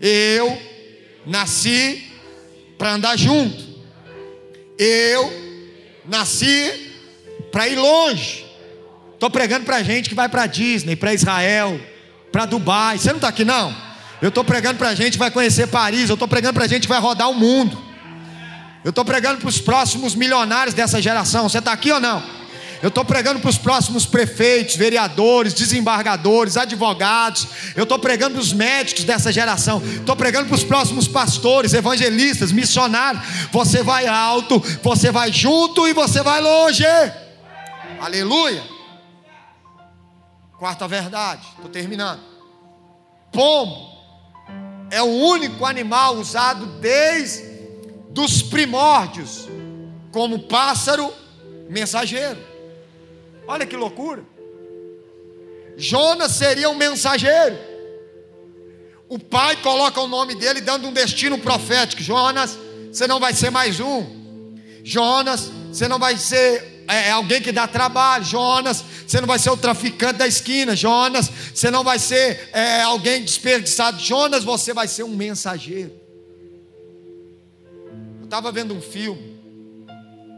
Eu 0.01 0.59
nasci 1.25 2.11
para 2.77 2.95
andar 2.95 3.17
junto. 3.17 3.75
Eu 4.77 5.33
nasci 6.05 6.94
para 7.55 7.69
ir 7.69 7.77
longe. 7.77 8.45
Estou 9.13 9.31
pregando 9.31 9.65
para 9.65 9.81
gente 9.81 10.09
que 10.09 10.15
vai 10.15 10.29
para 10.29 10.45
Disney, 10.45 10.97
para 10.97 11.15
Israel, 11.15 11.81
para 12.33 12.47
Dubai. 12.47 12.99
Você 12.99 13.11
não 13.11 13.19
está 13.19 13.29
aqui 13.29 13.45
não? 13.45 13.73
Eu 14.21 14.31
estou 14.31 14.43
pregando 14.43 14.77
para 14.77 14.93
gente 14.93 15.13
que 15.13 15.19
vai 15.19 15.31
conhecer 15.31 15.69
Paris. 15.69 16.09
Eu 16.11 16.15
estou 16.15 16.27
pregando 16.27 16.55
para 16.55 16.67
gente 16.67 16.83
que 16.83 16.89
vai 16.89 16.99
rodar 16.99 17.31
o 17.31 17.35
mundo. 17.35 17.81
Eu 18.83 18.91
estou 18.91 19.05
pregando 19.05 19.39
para 19.39 19.49
os 19.49 19.61
próximos 19.61 20.17
milionários 20.17 20.75
dessa 20.75 21.01
geração. 21.01 21.49
Você 21.49 21.59
está 21.59 21.71
aqui 21.71 21.93
ou 21.93 22.01
não? 22.01 22.25
Eu 22.83 22.89
estou 22.89 23.05
pregando 23.05 23.39
para 23.39 23.49
os 23.49 23.57
próximos 23.57 24.05
prefeitos, 24.05 24.75
vereadores, 24.75 25.55
desembargadores, 25.55 26.57
advogados. 26.57 27.47
Eu 27.77 27.85
estou 27.85 28.01
pregando 28.01 28.35
para 28.35 28.43
os 28.43 28.53
médicos 28.53 29.05
dessa 29.05 29.31
geração. 29.31 29.81
Estou 29.81 30.17
pregando 30.17 30.49
para 30.49 30.57
os 30.57 30.65
próximos 30.65 31.07
pastores, 31.07 31.73
evangelistas, 31.73 32.51
missionários. 32.51 33.23
Você 33.53 33.81
vai 33.81 34.09
alto, 34.09 34.61
você 34.83 35.13
vai 35.13 35.33
junto 35.33 35.87
e 35.87 35.93
você 35.93 36.21
vai 36.21 36.41
longe. 36.41 36.85
Aleluia. 38.05 38.63
Quarta 40.59 40.87
verdade, 40.87 41.47
estou 41.57 41.71
terminando. 41.71 42.21
Pombo 43.33 43.95
é 44.91 45.01
o 45.01 45.07
único 45.07 45.65
animal 45.65 46.17
usado 46.17 46.67
desde 46.81 47.43
os 48.15 48.43
primórdios 48.43 49.49
como 50.13 50.41
pássaro 50.41 51.11
mensageiro. 51.71 52.39
Olha 53.49 53.65
que 53.65 53.75
loucura. 53.75 54.23
Jonas 55.79 56.33
seria 56.33 56.69
um 56.69 56.75
mensageiro. 56.75 57.57
O 59.09 59.19
pai 59.19 59.57
coloca 59.63 59.99
o 59.99 60.09
nome 60.09 60.35
dele 60.35 60.61
dando 60.61 60.87
um 60.87 60.93
destino 60.93 61.39
profético. 61.39 62.03
Jonas, 62.03 62.59
você 62.93 63.07
não 63.07 63.19
vai 63.19 63.33
ser 63.33 63.49
mais 63.49 63.81
um. 63.81 64.05
Jonas, 64.85 65.51
você 65.73 65.89
não 65.89 65.99
vai 65.99 66.19
ser 66.19 66.74
é, 66.89 67.09
é, 67.09 67.11
alguém 67.11 67.41
que 67.41 67.53
dá 67.53 67.67
trabalho. 67.67 68.25
Jonas, 68.25 68.85
você 69.07 69.21
não 69.21 69.27
vai 69.27 69.39
ser 69.39 69.51
o 69.51 69.57
traficante 69.57 70.19
da 70.19 70.27
esquina. 70.27 70.75
Jonas, 70.77 71.31
você 71.55 71.71
não 71.71 71.85
vai 71.85 71.99
ser 71.99 72.51
é, 72.53 72.83
alguém 72.83 73.23
desperdiçado. 73.23 73.99
Jonas, 73.99 74.45
você 74.45 74.73
vai 74.73 74.89
ser 74.89 75.03
um 75.03 75.15
mensageiro. 75.15 75.93
Eu 78.21 78.25
estava 78.25 78.51
vendo 78.51 78.75
um 78.75 78.81
filme, 78.81 79.39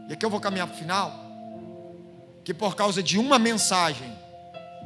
e 0.09 0.13
aqui 0.13 0.25
eu 0.25 0.29
vou 0.29 0.39
caminhar 0.39 0.67
para 0.67 0.75
o 0.75 0.79
final 0.79 1.27
que 2.47 2.53
por 2.53 2.77
causa 2.77 3.03
de 3.03 3.17
uma 3.17 3.37
mensagem 3.37 4.09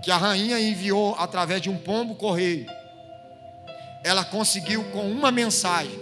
que 0.04 0.10
a 0.10 0.17
rainha 0.17 0.60
enviou 0.60 1.13
através 1.19 1.62
de 1.62 1.69
um 1.69 1.78
pombo 1.78 2.15
correio, 2.15 2.65
ela 4.04 4.26
conseguiu 4.26 4.84
com 4.86 5.08
uma 5.12 5.30
mensagem, 5.32 6.00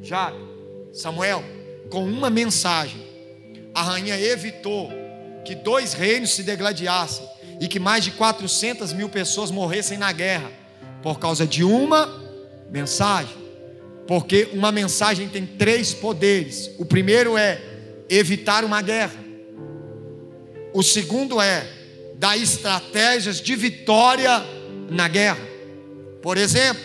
já 0.00 0.32
Samuel, 0.92 1.42
com 1.90 2.04
uma 2.04 2.30
mensagem, 2.30 3.04
a 3.82 3.84
rainha 3.84 4.18
evitou 4.18 4.92
que 5.44 5.56
dois 5.56 5.92
reinos 5.92 6.30
se 6.30 6.44
degladiassem 6.44 7.28
e 7.60 7.66
que 7.66 7.80
mais 7.80 8.04
de 8.04 8.12
400 8.12 8.92
mil 8.92 9.08
pessoas 9.08 9.50
morressem 9.50 9.98
na 9.98 10.12
guerra 10.12 10.52
por 11.02 11.18
causa 11.18 11.44
de 11.44 11.64
uma 11.64 12.08
mensagem. 12.70 13.36
Porque 14.06 14.48
uma 14.52 14.70
mensagem 14.70 15.28
tem 15.28 15.44
três 15.44 15.92
poderes. 15.92 16.70
O 16.78 16.84
primeiro 16.84 17.36
é 17.36 17.60
evitar 18.08 18.64
uma 18.64 18.80
guerra. 18.80 19.20
O 20.72 20.82
segundo 20.82 21.40
é 21.40 21.66
dar 22.14 22.36
estratégias 22.36 23.40
de 23.40 23.56
vitória 23.56 24.44
na 24.88 25.08
guerra. 25.08 25.44
Por 26.22 26.38
exemplo, 26.38 26.82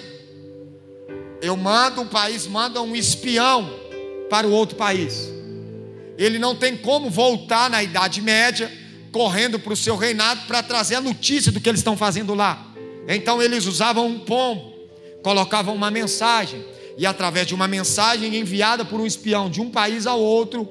eu 1.44 1.56
mando 1.56 2.02
um 2.02 2.08
país, 2.08 2.48
manda 2.48 2.82
um 2.82 2.96
espião 2.96 3.70
para 4.32 4.48
o 4.48 4.52
outro 4.52 4.76
país. 4.76 5.37
Ele 6.18 6.40
não 6.40 6.56
tem 6.56 6.76
como 6.76 7.10
voltar 7.10 7.70
na 7.70 7.84
Idade 7.84 8.22
Média, 8.22 8.72
correndo 9.12 9.60
para 9.60 9.74
o 9.74 9.78
seu 9.78 9.96
reinado 9.96 10.42
para 10.48 10.64
trazer 10.64 10.96
a 10.96 11.02
notícia 11.02 11.52
do 11.52 11.62
que 11.62 11.70
eles 11.70 11.80
estão 11.80 11.96
fazendo 11.96 12.34
lá. 12.34 12.66
Então 13.08 13.42
eles 13.42 13.66
usavam 13.66 14.08
um 14.08 14.20
pombo, 14.20 14.74
colocavam 15.22 15.74
uma 15.76 15.92
mensagem, 15.92 16.64
e 16.98 17.06
através 17.06 17.48
de 17.48 17.54
uma 17.54 17.68
mensagem 17.68 18.36
enviada 18.36 18.84
por 18.84 19.00
um 19.00 19.06
espião 19.06 19.50
de 19.50 19.62
um 19.62 19.70
país 19.70 20.08
ao 20.08 20.20
outro, 20.20 20.68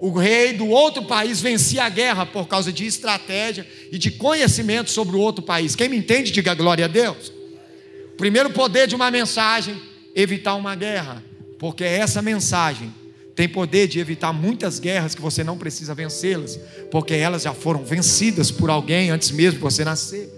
o 0.00 0.12
rei 0.12 0.52
do 0.52 0.68
outro 0.68 1.04
país 1.04 1.40
vencia 1.40 1.84
a 1.84 1.88
guerra 1.88 2.26
por 2.26 2.46
causa 2.46 2.70
de 2.70 2.84
estratégia 2.84 3.66
e 3.90 3.96
de 3.96 4.10
conhecimento 4.10 4.90
sobre 4.90 5.16
o 5.16 5.20
outro 5.20 5.42
país. 5.42 5.74
Quem 5.74 5.88
me 5.88 5.96
entende, 5.96 6.30
diga 6.30 6.54
glória 6.54 6.84
a 6.84 6.88
Deus. 6.88 7.32
Primeiro 8.18 8.50
poder 8.50 8.86
de 8.86 8.94
uma 8.94 9.10
mensagem, 9.10 9.80
evitar 10.14 10.54
uma 10.54 10.74
guerra, 10.74 11.24
porque 11.58 11.84
essa 11.84 12.20
mensagem 12.20 12.92
tem 13.34 13.48
poder 13.48 13.88
de 13.88 13.98
evitar 13.98 14.32
muitas 14.32 14.78
guerras 14.78 15.14
que 15.14 15.20
você 15.20 15.42
não 15.42 15.58
precisa 15.58 15.94
vencê-las, 15.94 16.58
porque 16.90 17.14
elas 17.14 17.42
já 17.42 17.52
foram 17.52 17.84
vencidas 17.84 18.50
por 18.50 18.70
alguém 18.70 19.10
antes 19.10 19.30
mesmo 19.30 19.58
de 19.58 19.62
você 19.62 19.84
nascer. 19.84 20.30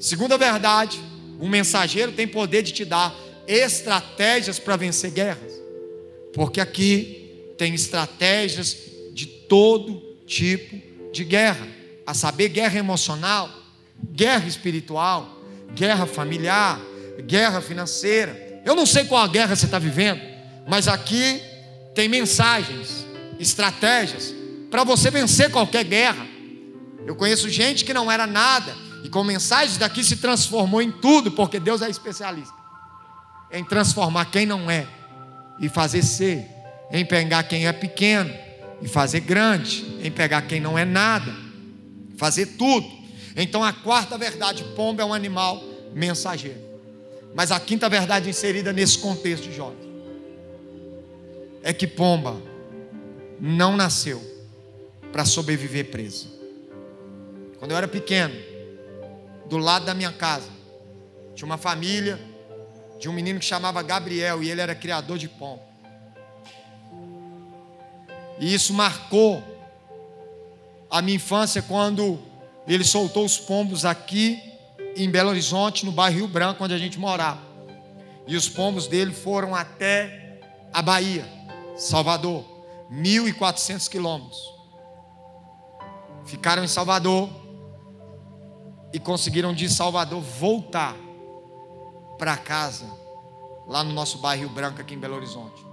Segunda 0.00 0.36
verdade, 0.36 1.00
um 1.40 1.48
mensageiro 1.48 2.12
tem 2.12 2.26
poder 2.26 2.62
de 2.62 2.72
te 2.72 2.84
dar 2.84 3.14
estratégias 3.46 4.58
para 4.58 4.76
vencer 4.76 5.12
guerras, 5.12 5.52
porque 6.32 6.60
aqui 6.60 7.52
tem 7.56 7.74
estratégias 7.74 8.76
de 9.12 9.26
todo 9.26 10.02
tipo 10.26 10.76
de 11.12 11.22
guerra, 11.22 11.66
a 12.04 12.12
saber, 12.12 12.48
guerra 12.48 12.78
emocional, 12.78 13.48
guerra 14.12 14.46
espiritual, 14.48 15.40
guerra 15.74 16.06
familiar, 16.06 16.80
guerra 17.24 17.60
financeira. 17.60 18.62
Eu 18.64 18.74
não 18.74 18.84
sei 18.84 19.04
qual 19.04 19.22
a 19.22 19.28
guerra 19.28 19.54
você 19.54 19.66
está 19.66 19.78
vivendo, 19.78 20.20
mas 20.66 20.88
aqui 20.88 21.40
tem 21.94 22.08
mensagens, 22.08 23.06
estratégias 23.38 24.34
para 24.70 24.84
você 24.84 25.10
vencer 25.10 25.50
qualquer 25.50 25.84
guerra. 25.84 26.26
Eu 27.06 27.14
conheço 27.14 27.48
gente 27.48 27.84
que 27.84 27.94
não 27.94 28.10
era 28.10 28.26
nada 28.26 28.74
e 29.04 29.08
com 29.08 29.22
mensagens 29.22 29.76
daqui 29.76 30.02
se 30.02 30.16
transformou 30.16 30.82
em 30.82 30.90
tudo, 30.90 31.30
porque 31.30 31.60
Deus 31.60 31.82
é 31.82 31.88
especialista 31.88 32.64
em 33.54 33.62
transformar 33.62 34.24
quem 34.26 34.44
não 34.44 34.68
é 34.68 34.84
e 35.60 35.68
fazer 35.68 36.02
ser, 36.02 36.44
em 36.90 37.04
pegar 37.04 37.44
quem 37.44 37.68
é 37.68 37.72
pequeno 37.72 38.34
e 38.82 38.88
fazer 38.88 39.20
grande, 39.20 39.98
em 40.02 40.10
pegar 40.10 40.42
quem 40.42 40.60
não 40.60 40.76
é 40.76 40.84
nada, 40.84 41.32
fazer 42.16 42.46
tudo. 42.58 42.90
Então 43.36 43.62
a 43.62 43.72
quarta 43.72 44.18
verdade, 44.18 44.64
pomba 44.74 45.02
é 45.02 45.04
um 45.04 45.14
animal 45.14 45.62
mensageiro. 45.94 46.58
Mas 47.32 47.52
a 47.52 47.60
quinta 47.60 47.88
verdade 47.88 48.28
inserida 48.28 48.72
nesse 48.72 48.98
contexto 48.98 49.52
Jó 49.52 49.72
é 51.64 51.72
que 51.72 51.86
pomba 51.86 52.40
não 53.40 53.76
nasceu 53.76 54.22
para 55.10 55.24
sobreviver 55.24 55.90
presa. 55.90 56.26
Quando 57.58 57.70
eu 57.72 57.76
era 57.76 57.88
pequeno, 57.88 58.34
do 59.46 59.56
lado 59.56 59.86
da 59.86 59.94
minha 59.94 60.12
casa, 60.12 60.48
tinha 61.34 61.46
uma 61.46 61.58
família 61.58 62.20
de 63.00 63.08
um 63.08 63.12
menino 63.12 63.38
que 63.40 63.44
chamava 63.44 63.82
Gabriel 63.82 64.42
e 64.42 64.50
ele 64.50 64.60
era 64.60 64.74
criador 64.74 65.18
de 65.18 65.28
pombo. 65.28 65.62
E 68.38 68.52
isso 68.52 68.72
marcou 68.74 69.42
a 70.90 71.00
minha 71.00 71.16
infância 71.16 71.62
quando 71.62 72.18
ele 72.66 72.84
soltou 72.84 73.24
os 73.24 73.38
pombos 73.38 73.84
aqui 73.84 74.40
em 74.96 75.10
Belo 75.10 75.30
Horizonte, 75.30 75.84
no 75.84 75.92
bairro 75.92 76.18
Rio 76.18 76.28
Branco, 76.28 76.62
onde 76.62 76.74
a 76.74 76.78
gente 76.78 76.98
morava. 76.98 77.40
E 78.26 78.36
os 78.36 78.48
pombos 78.48 78.86
dele 78.86 79.12
foram 79.12 79.54
até 79.54 80.40
a 80.72 80.80
Bahia, 80.82 81.24
Salvador, 81.76 82.44
1.400 82.92 83.88
quilômetros. 83.88 84.54
Ficaram 86.24 86.64
em 86.64 86.68
Salvador 86.68 87.28
e 88.92 88.98
conseguiram 88.98 89.52
de 89.52 89.68
Salvador 89.68 90.20
voltar 90.20 90.96
para 92.16 92.36
casa, 92.36 92.86
lá 93.66 93.82
no 93.82 93.92
nosso 93.92 94.18
bairro 94.18 94.48
Branco, 94.48 94.80
aqui 94.80 94.94
em 94.94 94.98
Belo 94.98 95.16
Horizonte. 95.16 95.64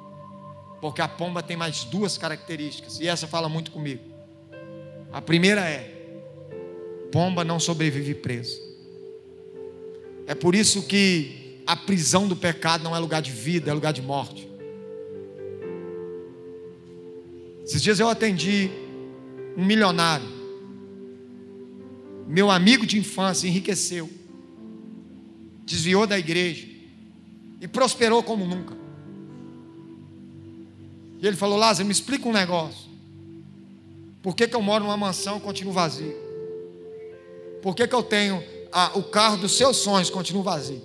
Porque 0.82 1.02
a 1.02 1.08
pomba 1.08 1.44
tem 1.44 1.56
mais 1.56 1.84
duas 1.84 2.18
características, 2.18 3.00
e 3.00 3.08
essa 3.08 3.28
fala 3.28 3.48
muito 3.48 3.72
comigo. 3.72 4.04
A 5.14 5.22
primeira 5.22 5.62
é: 5.62 6.24
pomba 7.12 7.44
não 7.44 7.60
sobrevive 7.60 8.16
preso. 8.16 8.60
É 10.26 10.34
por 10.34 10.56
isso 10.56 10.84
que 10.84 11.62
a 11.68 11.76
prisão 11.76 12.28
do 12.28 12.36
pecado 12.36 12.84
não 12.84 12.96
é 12.96 13.00
lugar 13.00 13.22
de 13.22 13.32
vida, 13.32 13.70
é 13.70 13.74
lugar 13.74 13.94
de 13.94 14.02
morte. 14.02 14.51
Esses 17.72 17.82
dias 17.82 18.02
eu 18.02 18.10
atendi 18.10 18.70
um 19.56 19.64
milionário, 19.64 20.28
meu 22.28 22.52
amigo 22.52 22.86
de 22.86 23.00
infância, 23.00 23.48
enriqueceu 23.48 24.10
desviou 25.66 26.06
da 26.06 26.20
igreja 26.20 26.68
e 27.62 27.70
prosperou 27.70 28.22
como 28.22 28.46
nunca. 28.46 28.76
E 31.22 31.26
ele 31.26 31.38
falou: 31.38 31.58
Lázaro, 31.58 31.86
me 31.86 31.94
explica 31.94 32.28
um 32.28 32.34
negócio. 32.34 32.92
Por 34.22 34.36
que, 34.36 34.50
que 34.50 34.56
eu 34.58 34.62
moro 34.62 34.84
numa 34.84 34.98
mansão 34.98 35.38
e 35.38 35.40
continuo 35.40 35.72
vazio? 35.72 36.14
Por 37.62 37.74
que, 37.74 37.88
que 37.88 37.96
eu 37.96 38.04
tenho 38.04 38.44
a, 38.70 38.98
o 38.98 39.04
carro 39.04 39.38
dos 39.38 39.54
seus 39.54 39.78
sonhos 39.78 40.10
e 40.10 40.12
continuo 40.12 40.44
vazio? 40.44 40.82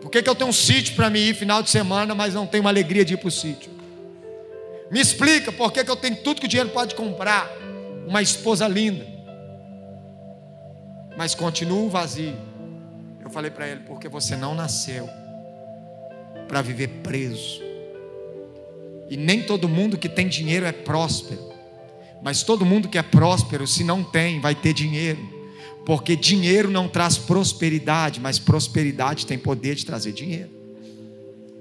Por 0.00 0.10
que, 0.10 0.22
que 0.22 0.30
eu 0.30 0.34
tenho 0.34 0.48
um 0.48 0.54
sítio 0.54 0.96
para 0.96 1.10
me 1.10 1.18
ir 1.20 1.34
final 1.34 1.62
de 1.62 1.68
semana, 1.68 2.14
mas 2.14 2.32
não 2.32 2.46
tenho 2.46 2.64
uma 2.64 2.70
alegria 2.70 3.04
de 3.04 3.12
ir 3.12 3.18
para 3.18 3.28
o 3.28 3.30
sítio? 3.30 3.79
Me 4.90 5.00
explica 5.00 5.52
por 5.52 5.72
que, 5.72 5.84
que 5.84 5.90
eu 5.90 5.96
tenho 5.96 6.16
tudo 6.16 6.40
que 6.40 6.46
o 6.46 6.48
dinheiro 6.48 6.70
pode 6.70 6.94
comprar, 6.94 7.48
uma 8.06 8.20
esposa 8.20 8.66
linda, 8.66 9.06
mas 11.16 11.34
continuo 11.34 11.88
vazio. 11.88 12.36
Eu 13.22 13.30
falei 13.30 13.50
para 13.50 13.68
ele: 13.68 13.80
porque 13.86 14.08
você 14.08 14.36
não 14.36 14.54
nasceu 14.54 15.08
para 16.48 16.62
viver 16.62 16.88
preso. 17.02 17.62
E 19.08 19.16
nem 19.16 19.42
todo 19.42 19.68
mundo 19.68 19.98
que 19.98 20.08
tem 20.08 20.28
dinheiro 20.28 20.66
é 20.66 20.72
próspero. 20.72 21.50
Mas 22.22 22.42
todo 22.42 22.66
mundo 22.66 22.88
que 22.88 22.98
é 22.98 23.02
próspero, 23.02 23.66
se 23.66 23.82
não 23.84 24.02
tem, 24.02 24.40
vai 24.40 24.54
ter 24.54 24.72
dinheiro. 24.72 25.20
Porque 25.86 26.14
dinheiro 26.14 26.70
não 26.70 26.88
traz 26.88 27.16
prosperidade, 27.16 28.20
mas 28.20 28.38
prosperidade 28.38 29.26
tem 29.26 29.38
poder 29.38 29.74
de 29.74 29.86
trazer 29.86 30.12
dinheiro. 30.12 30.50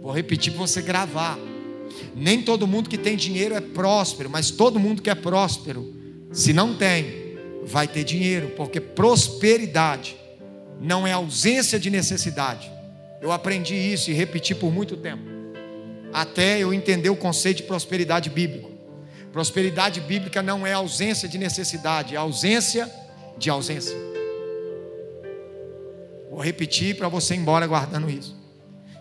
Vou 0.02 0.12
repetir 0.12 0.54
para 0.54 0.62
você 0.62 0.82
gravar. 0.82 1.38
Nem 2.16 2.42
todo 2.42 2.68
mundo 2.68 2.90
que 2.90 2.98
tem 2.98 3.16
dinheiro 3.16 3.56
é 3.56 3.62
próspero, 3.62 4.30
mas 4.30 4.52
todo 4.52 4.80
mundo 4.80 5.02
que 5.02 5.10
é 5.10 5.16
próspero, 5.16 5.94
se 6.32 6.54
não 6.54 6.76
tem, 6.76 7.38
vai 7.64 7.88
ter 7.88 8.04
dinheiro, 8.04 8.54
porque 8.56 8.80
prosperidade 8.80 10.18
não 10.80 11.06
é 11.06 11.12
ausência 11.12 11.80
de 11.80 11.90
necessidade. 11.90 12.72
Eu 13.22 13.32
aprendi 13.32 13.76
isso 13.76 14.10
e 14.10 14.14
repeti 14.14 14.56
por 14.56 14.72
muito 14.72 14.96
tempo, 14.96 15.24
até 16.14 16.60
eu 16.60 16.74
entender 16.74 17.10
o 17.10 17.16
conceito 17.16 17.58
de 17.58 17.64
prosperidade 17.64 18.30
bíblico. 18.30 18.70
Prosperidade 19.32 20.02
bíblica 20.02 20.42
não 20.42 20.66
é 20.66 20.74
ausência 20.74 21.28
de 21.28 21.38
necessidade, 21.38 22.16
é 22.16 22.18
ausência 22.18 22.90
de 23.38 23.50
ausência. 23.50 23.96
Vou 26.30 26.40
repetir 26.42 26.96
para 26.96 27.08
você 27.08 27.36
ir 27.36 27.38
embora 27.38 27.68
guardando 27.68 28.10
isso. 28.10 28.39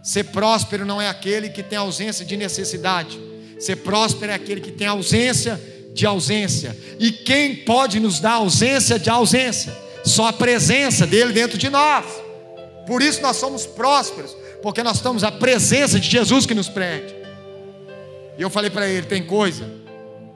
Ser 0.03 0.25
próspero 0.25 0.87
não 0.87 1.01
é 1.01 1.09
aquele 1.09 1.49
que 1.49 1.63
tem 1.63 1.79
ausência 1.79 2.25
de 2.25 2.37
necessidade. 2.37 3.19
Ser 3.59 3.77
próspero 3.77 4.33
é 4.33 4.35
aquele 4.35 4.61
que 4.61 4.73
tem 4.73 4.87
ausência 4.87 5.61
de 5.93 6.07
ausência. 6.07 6.77
E 6.99 7.11
quem 7.11 7.57
pode 7.57 7.99
nos 7.99 8.21
dar 8.21 8.35
ausência 8.35 8.99
de 8.99 9.11
ausência? 9.11 9.89
só 10.09 10.27
a 10.27 10.33
presença 10.33 11.07
dele 11.07 11.33
dentro 11.33 11.59
de 11.59 11.69
nós. 11.69 12.05
Por 12.87 13.03
isso 13.03 13.21
nós 13.21 13.37
somos 13.37 13.67
prósperos, 13.67 14.37
porque 14.63 14.83
nós 14.83 14.97
estamos 14.97 15.23
a 15.23 15.31
presença 15.31 16.01
de 16.01 16.09
Jesus 16.09 16.47
que 16.47 16.55
nos 16.55 16.69
prende. 16.69 17.15
E 18.37 18.43
eu 18.43 18.51
falei 18.51 18.71
para 18.71 18.89
ele: 18.89 19.07
tem 19.07 19.23
coisa 19.23 19.71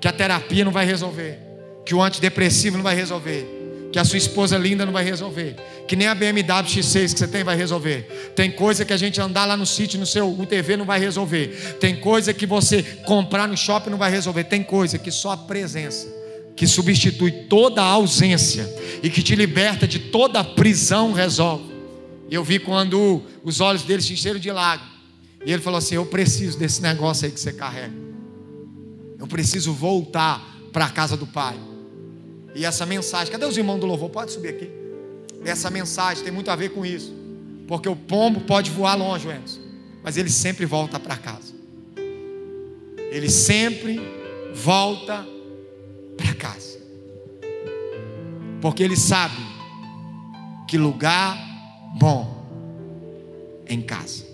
que 0.00 0.06
a 0.06 0.12
terapia 0.12 0.64
não 0.64 0.72
vai 0.72 0.84
resolver, 0.84 1.38
que 1.84 1.94
o 1.94 2.02
antidepressivo 2.02 2.76
não 2.76 2.84
vai 2.84 2.94
resolver, 2.94 3.61
que 3.92 3.98
a 3.98 4.04
sua 4.04 4.16
esposa 4.16 4.56
linda 4.56 4.86
não 4.86 4.92
vai 4.92 5.04
resolver, 5.04 5.54
que 5.86 5.94
nem 5.94 6.08
a 6.08 6.14
BMW 6.14 6.64
X6 6.64 7.12
que 7.12 7.18
você 7.18 7.28
tem 7.28 7.44
vai 7.44 7.54
resolver. 7.54 8.32
Tem 8.34 8.50
coisa 8.50 8.86
que 8.86 8.92
a 8.92 8.96
gente 8.96 9.20
andar 9.20 9.44
lá 9.44 9.54
no 9.56 9.66
sítio, 9.66 10.00
no 10.00 10.06
seu 10.06 10.30
UTV 10.32 10.78
não 10.78 10.86
vai 10.86 10.98
resolver. 10.98 11.76
Tem 11.78 11.94
coisa 11.96 12.32
que 12.32 12.46
você 12.46 12.82
comprar 13.04 13.46
no 13.46 13.56
shopping 13.56 13.90
não 13.90 13.98
vai 13.98 14.10
resolver. 14.10 14.44
Tem 14.44 14.62
coisa 14.62 14.98
que 14.98 15.10
só 15.10 15.32
a 15.32 15.36
presença 15.36 16.22
que 16.56 16.66
substitui 16.66 17.30
toda 17.48 17.82
a 17.82 17.86
ausência 17.86 18.68
e 19.02 19.10
que 19.10 19.22
te 19.22 19.34
liberta 19.34 19.86
de 19.86 19.98
toda 19.98 20.42
prisão, 20.42 21.12
resolve. 21.12 21.72
Eu 22.30 22.42
vi 22.42 22.58
quando 22.58 23.22
os 23.44 23.60
olhos 23.60 23.82
dele 23.82 24.00
se 24.00 24.14
encheram 24.14 24.40
de 24.40 24.50
lágrimas. 24.50 24.92
E 25.44 25.52
ele 25.52 25.60
falou 25.60 25.78
assim: 25.78 25.96
Eu 25.96 26.06
preciso 26.06 26.58
desse 26.58 26.80
negócio 26.80 27.26
aí 27.26 27.32
que 27.32 27.40
você 27.40 27.52
carrega. 27.52 27.92
Eu 29.18 29.26
preciso 29.26 29.72
voltar 29.72 30.42
para 30.72 30.86
a 30.86 30.90
casa 30.90 31.16
do 31.16 31.26
Pai. 31.26 31.71
E 32.54 32.64
essa 32.64 32.84
mensagem, 32.84 33.32
cadê 33.32 33.44
os 33.46 33.56
irmãos 33.56 33.78
do 33.78 33.86
louvor? 33.86 34.10
Pode 34.10 34.32
subir 34.32 34.50
aqui. 34.50 34.70
Essa 35.44 35.70
mensagem 35.70 36.22
tem 36.22 36.32
muito 36.32 36.50
a 36.50 36.56
ver 36.56 36.70
com 36.70 36.84
isso. 36.84 37.12
Porque 37.66 37.88
o 37.88 37.96
pombo 37.96 38.42
pode 38.42 38.70
voar 38.70 38.94
longe, 38.94 39.26
Emerson, 39.26 39.60
mas 40.02 40.16
ele 40.16 40.28
sempre 40.28 40.66
volta 40.66 41.00
para 41.00 41.16
casa. 41.16 41.54
Ele 43.10 43.30
sempre 43.30 44.00
volta 44.54 45.26
para 46.16 46.34
casa. 46.34 46.78
Porque 48.60 48.82
ele 48.82 48.96
sabe 48.96 49.36
que 50.68 50.76
lugar 50.76 51.36
bom 51.98 52.46
é 53.66 53.74
em 53.74 53.82
casa. 53.82 54.24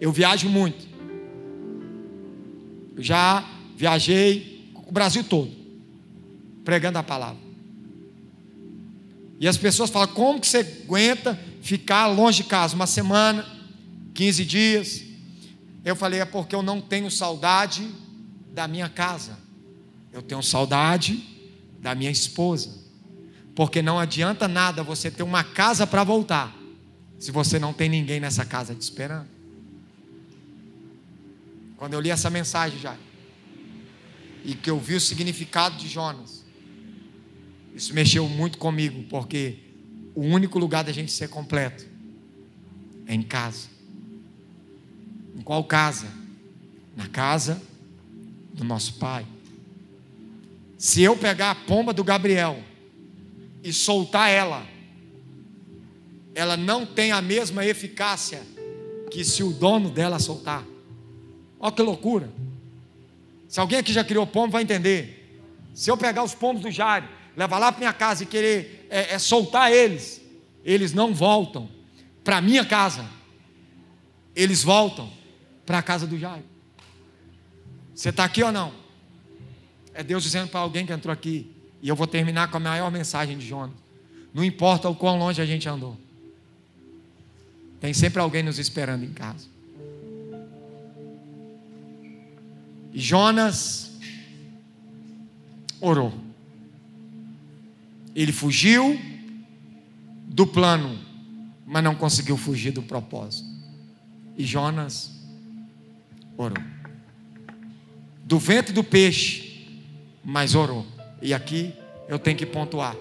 Eu 0.00 0.12
viajo 0.12 0.48
muito. 0.48 0.86
Eu 2.96 3.02
já 3.02 3.44
viajei 3.76 4.70
o 4.86 4.92
Brasil 4.92 5.22
todo 5.24 5.65
pregando 6.66 6.98
a 6.98 7.02
palavra. 7.02 7.40
E 9.38 9.46
as 9.46 9.56
pessoas 9.56 9.88
falam: 9.88 10.08
como 10.08 10.40
que 10.40 10.48
você 10.48 10.58
aguenta 10.58 11.38
ficar 11.62 12.08
longe 12.08 12.42
de 12.42 12.48
casa 12.48 12.74
uma 12.74 12.88
semana, 12.88 13.46
15 14.12 14.44
dias? 14.44 15.02
Eu 15.84 15.94
falei: 15.94 16.20
é 16.20 16.24
porque 16.24 16.56
eu 16.56 16.62
não 16.62 16.80
tenho 16.80 17.08
saudade 17.08 17.88
da 18.52 18.66
minha 18.66 18.88
casa. 18.88 19.38
Eu 20.12 20.20
tenho 20.20 20.42
saudade 20.42 21.22
da 21.78 21.94
minha 21.94 22.10
esposa. 22.10 22.68
Porque 23.54 23.80
não 23.80 23.98
adianta 23.98 24.48
nada 24.48 24.82
você 24.82 25.10
ter 25.10 25.22
uma 25.22 25.44
casa 25.44 25.86
para 25.86 26.02
voltar, 26.02 26.54
se 27.18 27.30
você 27.30 27.58
não 27.58 27.72
tem 27.72 27.88
ninguém 27.88 28.18
nessa 28.18 28.44
casa 28.44 28.74
te 28.74 28.82
esperando. 28.82 29.28
Quando 31.76 31.94
eu 31.94 32.00
li 32.00 32.10
essa 32.10 32.28
mensagem 32.28 32.78
já, 32.78 32.96
e 34.44 34.54
que 34.54 34.68
eu 34.68 34.78
vi 34.78 34.94
o 34.94 35.00
significado 35.00 35.76
de 35.76 35.88
Jonas, 35.88 36.45
Isso 37.76 37.92
mexeu 37.92 38.26
muito 38.26 38.56
comigo, 38.56 39.04
porque 39.10 39.58
o 40.14 40.22
único 40.22 40.58
lugar 40.58 40.82
da 40.82 40.90
gente 40.90 41.12
ser 41.12 41.28
completo 41.28 41.86
é 43.06 43.14
em 43.14 43.22
casa. 43.22 43.68
Em 45.36 45.42
qual 45.42 45.62
casa? 45.62 46.06
Na 46.96 47.06
casa 47.06 47.62
do 48.54 48.64
nosso 48.64 48.94
Pai. 48.94 49.26
Se 50.78 51.02
eu 51.02 51.18
pegar 51.18 51.50
a 51.50 51.54
pomba 51.54 51.92
do 51.92 52.02
Gabriel 52.02 52.58
e 53.62 53.70
soltar 53.74 54.30
ela, 54.30 54.66
ela 56.34 56.56
não 56.56 56.86
tem 56.86 57.12
a 57.12 57.20
mesma 57.20 57.62
eficácia 57.66 58.42
que 59.10 59.22
se 59.22 59.42
o 59.42 59.52
dono 59.52 59.90
dela 59.90 60.18
soltar. 60.18 60.64
Olha 61.60 61.72
que 61.72 61.82
loucura. 61.82 62.30
Se 63.46 63.60
alguém 63.60 63.80
aqui 63.80 63.92
já 63.92 64.02
criou 64.02 64.26
pombo, 64.26 64.52
vai 64.52 64.62
entender. 64.62 65.38
Se 65.74 65.90
eu 65.90 65.96
pegar 65.98 66.24
os 66.24 66.34
pombos 66.34 66.62
do 66.62 66.70
Jário, 66.70 67.08
levar 67.36 67.58
lá 67.58 67.70
para 67.70 67.80
minha 67.80 67.92
casa 67.92 68.22
e 68.22 68.26
querer 68.26 68.86
é, 68.88 69.14
é 69.14 69.18
soltar 69.18 69.70
eles, 69.70 70.20
eles 70.64 70.92
não 70.92 71.14
voltam 71.14 71.68
para 72.24 72.40
minha 72.40 72.64
casa. 72.64 73.04
Eles 74.34 74.62
voltam 74.62 75.10
para 75.64 75.78
a 75.78 75.82
casa 75.82 76.06
do 76.06 76.18
Jairo. 76.18 76.44
Você 77.94 78.08
está 78.08 78.24
aqui 78.24 78.42
ou 78.42 78.52
não? 78.52 78.72
É 79.94 80.02
Deus 80.02 80.22
dizendo 80.22 80.48
para 80.48 80.60
alguém 80.60 80.84
que 80.84 80.92
entrou 80.92 81.12
aqui. 81.12 81.50
E 81.80 81.88
eu 81.88 81.96
vou 81.96 82.06
terminar 82.06 82.50
com 82.50 82.56
a 82.56 82.60
maior 82.60 82.90
mensagem 82.90 83.38
de 83.38 83.46
Jonas. 83.46 83.76
Não 84.34 84.44
importa 84.44 84.88
o 84.88 84.94
quão 84.94 85.18
longe 85.18 85.40
a 85.40 85.46
gente 85.46 85.68
andou. 85.68 85.96
Tem 87.80 87.94
sempre 87.94 88.20
alguém 88.20 88.42
nos 88.42 88.58
esperando 88.58 89.04
em 89.04 89.12
casa. 89.12 89.46
E 92.92 93.00
Jonas 93.00 93.92
orou. 95.80 96.25
Ele 98.16 98.32
fugiu 98.32 98.98
do 100.26 100.46
plano, 100.46 100.98
mas 101.66 101.84
não 101.84 101.94
conseguiu 101.94 102.38
fugir 102.38 102.70
do 102.70 102.82
propósito. 102.82 103.46
E 104.38 104.44
Jonas 104.44 105.10
orou. 106.34 106.64
Do 108.24 108.38
ventre 108.38 108.72
do 108.72 108.82
peixe, 108.82 109.78
mas 110.24 110.54
orou. 110.54 110.86
E 111.20 111.34
aqui 111.34 111.74
eu 112.08 112.18
tenho 112.18 112.38
que 112.38 112.46
pontuar. 112.46 112.96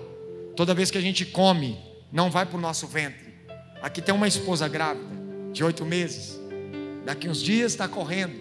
Toda 0.53 0.74
vez 0.74 0.91
que 0.91 0.97
a 0.97 1.01
gente 1.01 1.26
come, 1.26 1.78
não 2.11 2.30
vai 2.30 2.45
para 2.45 2.57
o 2.57 2.61
nosso 2.61 2.86
ventre. 2.86 3.34
Aqui 3.82 4.01
tem 4.01 4.13
uma 4.13 4.28
esposa 4.28 4.68
grávida, 4.68 5.07
de 5.53 5.63
oito 5.63 5.86
meses. 5.86 6.38
Daqui 7.05 7.30
uns 7.30 7.41
dias 7.41 7.72
está 7.72 7.88
correndo. 7.88 8.36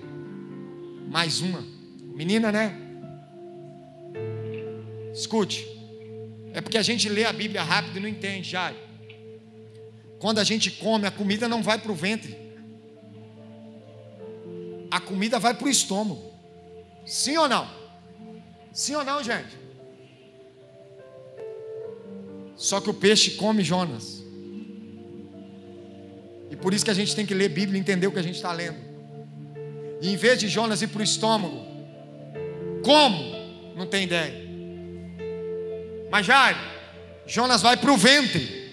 Mais 1.08 1.40
uma. 1.40 1.64
Menina, 2.16 2.50
né? 2.50 2.76
Escute. 5.12 5.73
É 6.54 6.60
porque 6.60 6.78
a 6.78 6.82
gente 6.82 7.08
lê 7.08 7.24
a 7.24 7.32
Bíblia 7.32 7.64
rápido 7.64 7.96
e 7.96 8.00
não 8.00 8.08
entende, 8.08 8.48
já. 8.48 8.72
Quando 10.20 10.38
a 10.38 10.44
gente 10.44 10.70
come, 10.70 11.04
a 11.04 11.10
comida 11.10 11.48
não 11.48 11.62
vai 11.62 11.78
para 11.78 11.90
o 11.90 11.94
ventre. 11.94 12.38
A 14.88 15.00
comida 15.00 15.40
vai 15.40 15.52
para 15.52 15.66
o 15.66 15.68
estômago. 15.68 16.32
Sim 17.04 17.36
ou 17.36 17.48
não? 17.48 17.68
Sim 18.72 18.94
ou 18.94 19.04
não, 19.04 19.22
gente? 19.22 19.58
Só 22.56 22.80
que 22.80 22.88
o 22.88 22.94
peixe 22.94 23.32
come 23.32 23.64
Jonas. 23.64 24.22
E 26.52 26.56
por 26.56 26.72
isso 26.72 26.84
que 26.84 26.90
a 26.92 26.94
gente 26.94 27.16
tem 27.16 27.26
que 27.26 27.34
ler 27.34 27.48
Bíblia 27.48 27.76
e 27.76 27.80
entender 27.80 28.06
o 28.06 28.12
que 28.12 28.18
a 28.20 28.22
gente 28.22 28.36
está 28.36 28.52
lendo. 28.52 28.78
E 30.00 30.08
em 30.08 30.16
vez 30.16 30.38
de 30.38 30.46
Jonas 30.46 30.82
ir 30.82 30.86
para 30.86 31.00
o 31.00 31.02
estômago, 31.02 31.66
como? 32.84 33.34
Não 33.74 33.86
tem 33.86 34.04
ideia. 34.04 34.53
Mas 36.14 36.26
já, 36.26 36.54
Jonas 37.26 37.60
vai 37.60 37.76
para 37.76 37.92
o 37.92 37.96
ventre. 37.96 38.70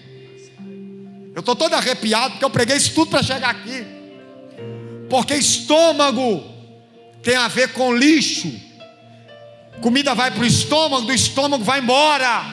Eu 1.34 1.40
estou 1.40 1.56
todo 1.56 1.74
arrepiado 1.74 2.34
porque 2.34 2.44
eu 2.44 2.50
preguei 2.50 2.76
isso 2.76 2.94
tudo 2.94 3.10
para 3.10 3.20
chegar 3.20 3.50
aqui. 3.50 3.84
Porque 5.10 5.34
estômago 5.34 6.40
tem 7.20 7.34
a 7.34 7.48
ver 7.48 7.72
com 7.72 7.96
lixo. 7.96 8.48
Comida 9.80 10.14
vai 10.14 10.30
para 10.30 10.44
o 10.44 10.46
estômago, 10.46 11.06
do 11.06 11.12
estômago 11.12 11.64
vai 11.64 11.80
embora. 11.80 12.44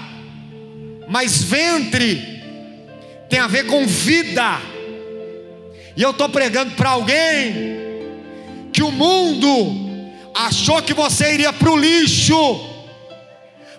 Mas 1.08 1.44
ventre 1.44 2.42
tem 3.30 3.38
a 3.38 3.46
ver 3.46 3.68
com 3.68 3.86
vida. 3.86 4.60
E 5.96 6.02
eu 6.02 6.10
estou 6.10 6.30
pregando 6.30 6.72
para 6.72 6.90
alguém 6.90 7.54
que 8.74 8.82
o 8.82 8.92
mundo 8.92 10.12
achou 10.34 10.82
que 10.82 10.96
você 10.96 11.36
iria 11.36 11.54
para 11.54 11.70
o 11.70 11.78
lixo, 11.78 12.79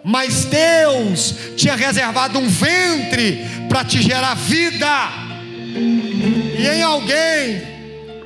mas 0.05 0.45
Deus 0.47 1.35
tinha 1.57 1.75
reservado 1.77 2.39
um 2.39 2.49
ventre 2.49 3.45
para 3.69 3.85
te 3.85 4.03
gerar 4.03 4.35
vida. 4.35 4.87
E 6.59 6.67
em 6.67 6.83
alguém 6.83 7.63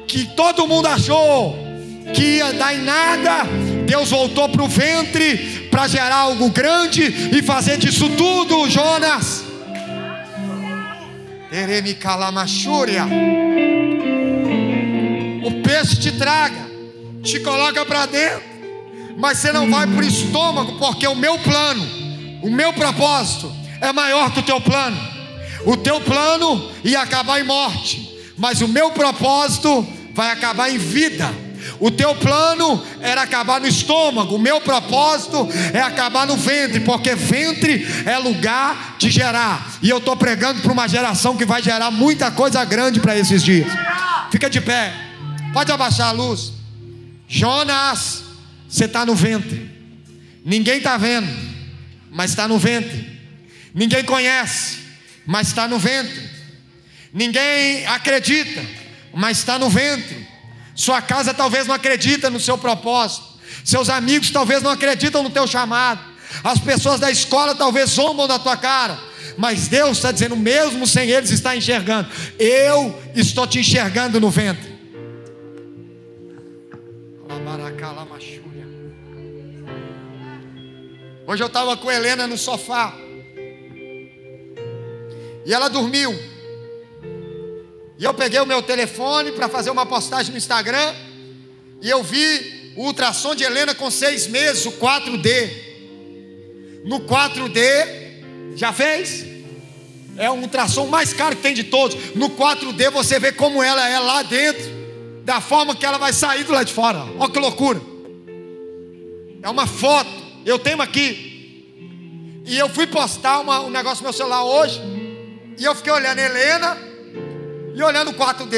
que 0.07 0.27
todo 0.37 0.67
mundo 0.67 0.87
achou 0.87 1.59
que 2.15 2.37
ia 2.37 2.53
dar 2.53 2.75
em 2.75 2.83
nada, 2.83 3.45
Deus 3.87 4.11
voltou 4.11 4.49
para 4.49 4.63
o 4.63 4.69
ventre 4.69 5.69
para 5.71 5.89
gerar 5.89 6.17
algo 6.17 6.51
grande 6.51 7.03
e 7.37 7.43
fazer 7.43 7.77
disso 7.79 8.09
tudo, 8.11 8.69
Jonas. 8.69 9.45
O 15.45 15.63
peixe 15.63 15.97
te 15.97 16.13
traga, 16.13 16.67
te 17.23 17.41
coloca 17.41 17.85
para 17.85 18.07
dentro, 18.07 18.43
mas 19.17 19.39
você 19.39 19.53
não 19.53 19.71
vai 19.71 19.87
o 19.87 20.03
estômago, 20.03 20.79
porque 20.79 21.07
o 21.07 21.15
meu 21.15 21.39
plano, 21.39 21.87
o 22.43 22.51
meu 22.51 22.73
propósito 22.73 23.53
é 23.81 23.93
maior 23.93 24.33
que 24.33 24.41
o 24.41 24.43
teu 24.43 24.61
plano. 24.61 24.97
O 25.65 25.77
teu 25.77 26.01
plano 26.01 26.71
ia 26.85 27.01
acabar 27.01 27.41
em 27.41 27.45
morte, 27.45 28.19
mas 28.37 28.61
o 28.61 28.69
meu 28.69 28.91
propósito 28.91 29.87
vai 30.13 30.31
acabar 30.31 30.71
em 30.71 30.79
vida. 30.79 31.33
O 31.81 31.91
teu 31.91 32.15
plano 32.15 32.83
era 33.01 33.23
acabar 33.23 33.61
no 33.61 33.67
estômago, 33.67 34.37
o 34.37 34.39
meu 34.39 34.61
propósito 34.61 35.49
é 35.73 35.81
acabar 35.81 36.27
no 36.27 36.37
ventre, 36.37 36.81
porque 36.81 37.15
ventre 37.15 37.87
é 38.05 38.19
lugar 38.19 38.97
de 38.99 39.11
gerar. 39.11 39.73
E 39.83 39.89
eu 39.89 39.99
estou 39.99 40.17
pregando 40.17 40.61
para 40.61 40.73
uma 40.73 40.87
geração 40.87 41.37
que 41.37 41.45
vai 41.45 41.63
gerar 41.63 41.91
muita 41.91 42.31
coisa 42.31 42.65
grande 42.65 43.01
para 43.01 43.17
esses 43.17 43.43
dias. 43.43 43.71
Fica 44.31 44.51
de 44.51 44.61
pé, 44.61 44.93
pode 45.53 45.73
abaixar 45.73 46.09
a 46.09 46.13
luz. 46.13 46.53
Jonas, 47.27 48.24
você 48.69 48.87
está 48.87 49.05
no 49.07 49.15
ventre, 49.15 49.71
ninguém 50.45 50.79
está 50.79 50.97
vendo, 50.97 51.29
mas 52.11 52.31
está 52.31 52.49
no 52.49 52.59
ventre, 52.59 53.21
ninguém 53.75 54.05
conhece, 54.05 54.79
mas 55.27 55.49
está 55.49 55.69
no 55.69 55.79
ventre, 55.79 56.29
ninguém 57.13 57.87
acredita, 57.87 58.61
mas 59.13 59.39
está 59.39 59.59
no 59.59 59.71
ventre. 59.71 60.27
Sua 60.75 61.01
casa 61.01 61.33
talvez 61.33 61.67
não 61.67 61.75
acredita 61.75 62.29
no 62.29 62.41
seu 62.41 62.59
propósito. 62.59 63.35
Seus 63.65 63.89
amigos 63.89 64.31
talvez 64.31 64.63
não 64.63 64.71
acreditam 64.71 65.23
no 65.23 65.31
teu 65.31 65.47
chamado. 65.47 66.01
As 66.43 66.59
pessoas 66.59 66.99
da 66.99 67.11
escola 67.11 67.55
talvez 67.55 67.91
zombam 67.91 68.27
da 68.27 68.39
tua 68.39 68.57
cara. 68.57 68.99
Mas 69.37 69.69
Deus 69.69 69.99
está 69.99 70.13
dizendo, 70.13 70.37
mesmo 70.37 70.87
sem 70.87 71.11
eles 71.11 71.31
está 71.31 71.57
enxergando. 71.57 72.09
Eu 72.39 73.01
estou 73.15 73.47
te 73.47 73.61
enxergando 73.61 74.21
no 74.21 74.31
ventre. 74.31 74.75
Hoje 81.27 81.43
eu 81.43 81.47
estava 81.47 81.75
com 81.77 81.91
Helena 81.91 82.27
no 82.27 82.37
sofá. 82.37 82.95
E 85.47 85.55
ela 85.55 85.69
dormiu. 85.69 86.15
E 87.99 88.05
eu 88.05 88.13
peguei 88.13 88.41
o 88.41 88.47
meu 88.47 88.63
telefone 88.63 89.33
para 89.33 89.49
fazer 89.49 89.71
uma 89.71 89.87
postagem 89.87 90.33
no 90.33 90.37
Instagram. 90.39 90.95
E 91.81 91.89
eu 91.89 92.03
vi 92.03 92.75
o 92.77 92.85
ultrassom 92.85 93.35
de 93.35 93.43
Helena 93.43 93.75
com 93.75 93.91
seis 93.91 94.27
meses, 94.27 94.67
o 94.67 94.73
4D. 94.73 95.51
No 96.85 97.01
4D, 97.01 98.57
já 98.57 98.71
fez? 98.73 99.25
É 100.19 100.31
um 100.31 100.43
ultrassom 100.43 100.87
mais 100.87 101.15
caro 101.15 101.37
que 101.37 101.43
tem 101.43 101.55
de 101.55 101.65
todos. 101.65 102.15
No 102.15 102.31
4D 102.31 102.91
você 102.91 103.19
vê 103.19 103.33
como 103.33 103.63
ela 103.63 103.89
é 103.89 103.99
lá 103.99 104.23
dentro, 104.23 104.65
da 105.25 105.41
forma 105.41 105.75
que 105.75 105.87
ela 105.87 105.97
vai 105.97 106.13
sair 106.13 106.45
do 106.45 106.53
lado 106.53 106.67
de 106.67 106.75
fora. 106.75 106.99
Olha 107.19 107.31
que 107.31 107.39
loucura. 107.39 107.81
É 109.43 109.49
uma 109.49 109.67
foto. 109.67 110.24
Eu 110.45 110.59
tenho 110.59 110.81
aqui. 110.83 112.43
E 112.45 112.59
eu 112.59 112.69
fui 112.69 112.87
postar 112.87 113.41
uma, 113.41 113.61
um 113.61 113.71
negócio 113.71 114.03
no 114.03 114.05
meu 114.05 114.13
celular 114.13 114.45
hoje. 114.45 114.81
E 115.59 115.65
eu 115.65 115.75
fiquei 115.75 115.93
olhando 115.93 116.19
Helena 116.19 116.77
e 117.75 117.83
olhando 117.83 118.11
o 118.11 118.15
4D. 118.15 118.55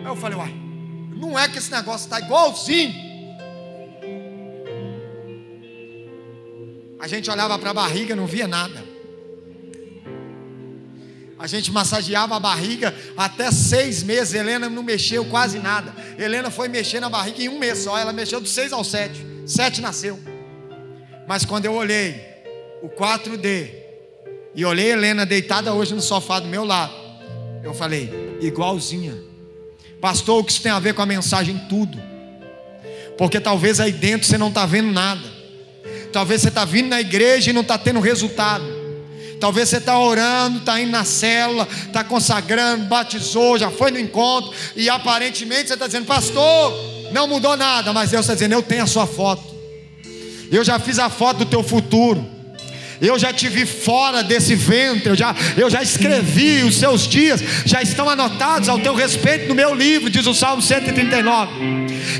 Aí 0.00 0.04
eu 0.04 0.16
falei, 0.16 0.38
uai, 0.38 0.54
não 1.14 1.38
é 1.38 1.48
que 1.48 1.58
esse 1.58 1.70
negócio 1.70 2.04
está 2.04 2.20
igualzinho. 2.20 3.08
A 7.00 7.06
gente 7.06 7.30
olhava 7.30 7.58
para 7.58 7.70
a 7.70 7.74
barriga, 7.74 8.14
não 8.14 8.26
via 8.26 8.48
nada. 8.48 8.84
A 11.38 11.46
gente 11.46 11.70
massageava 11.70 12.36
a 12.36 12.40
barriga 12.40 12.92
até 13.16 13.50
seis 13.52 14.02
meses. 14.02 14.34
Helena 14.34 14.68
não 14.68 14.82
mexeu 14.82 15.24
quase 15.24 15.60
nada. 15.60 15.94
Helena 16.18 16.50
foi 16.50 16.68
mexer 16.68 16.98
na 16.98 17.08
barriga 17.08 17.40
em 17.40 17.48
um 17.48 17.58
mês 17.58 17.78
só. 17.78 17.96
Ela 17.96 18.12
mexeu 18.12 18.40
dos 18.40 18.50
seis 18.50 18.72
ao 18.72 18.82
sete. 18.82 19.24
Sete 19.46 19.80
nasceu. 19.80 20.18
Mas 21.28 21.44
quando 21.44 21.66
eu 21.66 21.74
olhei, 21.74 22.24
o 22.82 22.88
4D, 22.88 23.68
e 24.54 24.64
olhei 24.64 24.92
Helena 24.92 25.26
deitada 25.26 25.74
hoje 25.74 25.94
no 25.94 26.00
sofá 26.00 26.40
do 26.40 26.48
meu 26.48 26.64
lado, 26.64 26.94
eu 27.62 27.74
falei, 27.74 28.38
igualzinha. 28.40 29.14
Pastor, 30.00 30.40
o 30.40 30.44
que 30.44 30.50
isso 30.50 30.62
tem 30.62 30.72
a 30.72 30.80
ver 30.80 30.94
com 30.94 31.02
a 31.02 31.06
mensagem? 31.06 31.58
Tudo. 31.68 32.00
Porque 33.18 33.38
talvez 33.38 33.78
aí 33.78 33.92
dentro 33.92 34.26
você 34.26 34.38
não 34.38 34.48
está 34.48 34.64
vendo 34.64 34.90
nada. 34.90 35.20
Talvez 36.10 36.40
você 36.40 36.48
está 36.48 36.64
vindo 36.64 36.88
na 36.88 37.00
igreja 37.02 37.50
e 37.50 37.52
não 37.52 37.60
está 37.60 37.76
tendo 37.76 38.00
resultado. 38.00 38.64
Talvez 39.38 39.68
você 39.68 39.76
está 39.76 39.98
orando, 39.98 40.60
está 40.60 40.80
indo 40.80 40.92
na 40.92 41.04
célula, 41.04 41.68
está 41.86 42.02
consagrando, 42.02 42.86
batizou, 42.86 43.58
já 43.58 43.70
foi 43.70 43.90
no 43.90 43.98
encontro, 43.98 44.50
e 44.74 44.88
aparentemente 44.88 45.68
você 45.68 45.74
está 45.74 45.86
dizendo, 45.86 46.06
pastor, 46.06 46.72
não 47.12 47.28
mudou 47.28 47.54
nada, 47.54 47.92
mas 47.92 48.10
Deus 48.10 48.22
está 48.22 48.32
dizendo, 48.32 48.54
eu 48.54 48.62
tenho 48.62 48.82
a 48.82 48.86
sua 48.86 49.06
foto, 49.06 49.57
eu 50.56 50.64
já 50.64 50.78
fiz 50.78 50.98
a 50.98 51.10
foto 51.10 51.38
do 51.38 51.46
teu 51.46 51.62
futuro. 51.62 52.38
Eu 53.00 53.18
já 53.18 53.32
te 53.32 53.48
vi 53.48 53.64
fora 53.64 54.22
desse 54.24 54.56
ventre, 54.56 55.10
eu 55.10 55.14
já, 55.14 55.34
eu 55.56 55.70
já 55.70 55.80
escrevi, 55.80 56.64
os 56.64 56.76
seus 56.76 57.06
dias 57.06 57.40
já 57.64 57.80
estão 57.80 58.10
anotados 58.10 58.68
ao 58.68 58.78
teu 58.80 58.94
respeito 58.94 59.48
no 59.48 59.54
meu 59.54 59.72
livro, 59.72 60.10
diz 60.10 60.26
o 60.26 60.34
Salmo 60.34 60.60
139. 60.60 61.52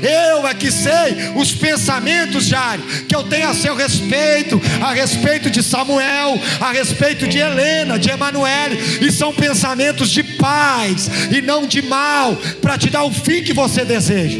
Eu 0.01 0.47
é 0.47 0.53
que 0.53 0.71
sei 0.71 1.33
os 1.35 1.51
pensamentos, 1.51 2.45
Jário, 2.45 2.83
que 3.07 3.15
eu 3.15 3.23
tenho 3.23 3.49
a 3.49 3.53
seu 3.53 3.75
respeito, 3.75 4.61
a 4.81 4.93
respeito 4.93 5.49
de 5.49 5.61
Samuel, 5.61 6.39
a 6.61 6.71
respeito 6.71 7.27
de 7.27 7.39
Helena, 7.39 7.99
de 7.99 8.09
Emanuele, 8.09 8.79
e 9.01 9.11
são 9.11 9.33
pensamentos 9.33 10.09
de 10.09 10.23
paz 10.23 11.09
e 11.29 11.41
não 11.41 11.67
de 11.67 11.81
mal, 11.81 12.37
para 12.61 12.77
te 12.77 12.89
dar 12.89 13.03
o 13.03 13.11
fim 13.11 13.43
que 13.43 13.51
você 13.51 13.83
deseja. 13.83 14.39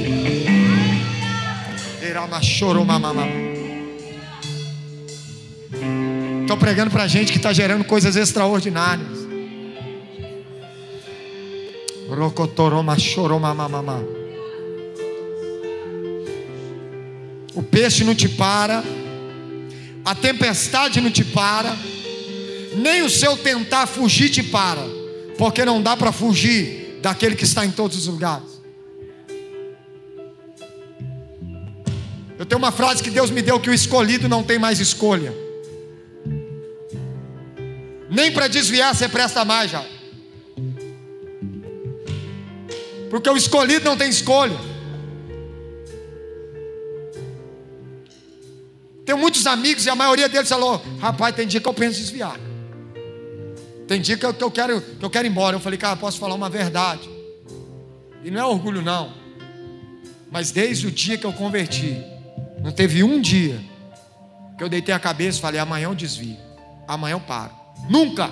Estou 6.49 6.57
pregando 6.57 6.89
para 6.89 7.07
gente 7.07 7.31
que 7.31 7.37
está 7.37 7.53
gerando 7.53 7.83
coisas 7.83 8.15
extraordinárias. 8.15 9.19
O 17.53 17.61
peixe 17.61 18.03
não 18.03 18.15
te 18.15 18.27
para, 18.27 18.83
a 20.03 20.15
tempestade 20.15 20.99
não 20.99 21.11
te 21.11 21.23
para, 21.23 21.77
nem 22.77 23.03
o 23.03 23.11
seu 23.11 23.37
tentar 23.37 23.85
fugir 23.85 24.31
te 24.31 24.41
para, 24.41 24.81
porque 25.37 25.63
não 25.63 25.79
dá 25.79 25.95
para 25.95 26.11
fugir 26.11 26.97
daquele 26.99 27.35
que 27.35 27.43
está 27.43 27.63
em 27.63 27.69
todos 27.69 27.95
os 27.95 28.07
lugares. 28.07 28.59
Eu 32.39 32.45
tenho 32.47 32.57
uma 32.57 32.71
frase 32.71 33.03
que 33.03 33.11
Deus 33.11 33.29
me 33.29 33.43
deu 33.43 33.59
que 33.59 33.69
o 33.69 33.73
escolhido 33.73 34.27
não 34.27 34.41
tem 34.41 34.57
mais 34.57 34.79
escolha. 34.79 35.47
Nem 38.09 38.31
para 38.31 38.47
desviar 38.47 38.95
você 38.95 39.07
presta 39.07 39.45
mais 39.45 39.71
já. 39.71 39.85
Porque 43.09 43.29
o 43.29 43.37
escolhido 43.37 43.85
não 43.85 43.97
tem 43.97 44.09
escolha. 44.09 44.57
Tenho 49.05 49.17
muitos 49.17 49.47
amigos 49.47 49.85
e 49.85 49.89
a 49.89 49.95
maioria 49.95 50.29
deles 50.29 50.49
falou: 50.49 50.81
Rapaz, 50.99 51.35
tem 51.35 51.47
dia 51.47 51.59
que 51.59 51.67
eu 51.67 51.73
penso 51.73 51.99
em 51.99 52.03
desviar. 52.03 52.39
Tem 53.87 53.99
dia 53.99 54.15
que 54.15 54.23
eu, 54.23 54.31
que 54.31 54.43
eu, 54.43 54.51
quero, 54.51 54.81
que 54.81 55.03
eu 55.03 55.09
quero 55.09 55.25
ir 55.27 55.31
embora. 55.31 55.55
Eu 55.55 55.59
falei, 55.59 55.79
cara, 55.79 55.95
posso 55.95 56.19
falar 56.19 56.35
uma 56.35 56.47
verdade. 56.47 57.09
E 58.23 58.29
não 58.29 58.39
é 58.39 58.45
orgulho, 58.45 58.83
não. 58.83 59.11
Mas 60.31 60.51
desde 60.51 60.85
o 60.85 60.91
dia 60.91 61.17
que 61.17 61.25
eu 61.25 61.33
converti, 61.33 61.97
não 62.61 62.71
teve 62.71 63.03
um 63.03 63.19
dia 63.19 63.59
que 64.55 64.63
eu 64.63 64.69
deitei 64.69 64.93
a 64.93 64.99
cabeça 64.99 65.39
e 65.39 65.41
falei: 65.41 65.59
amanhã 65.59 65.85
eu 65.85 65.95
desvio, 65.95 66.37
amanhã 66.87 67.15
eu 67.15 67.19
paro. 67.19 67.58
Nunca. 67.87 68.31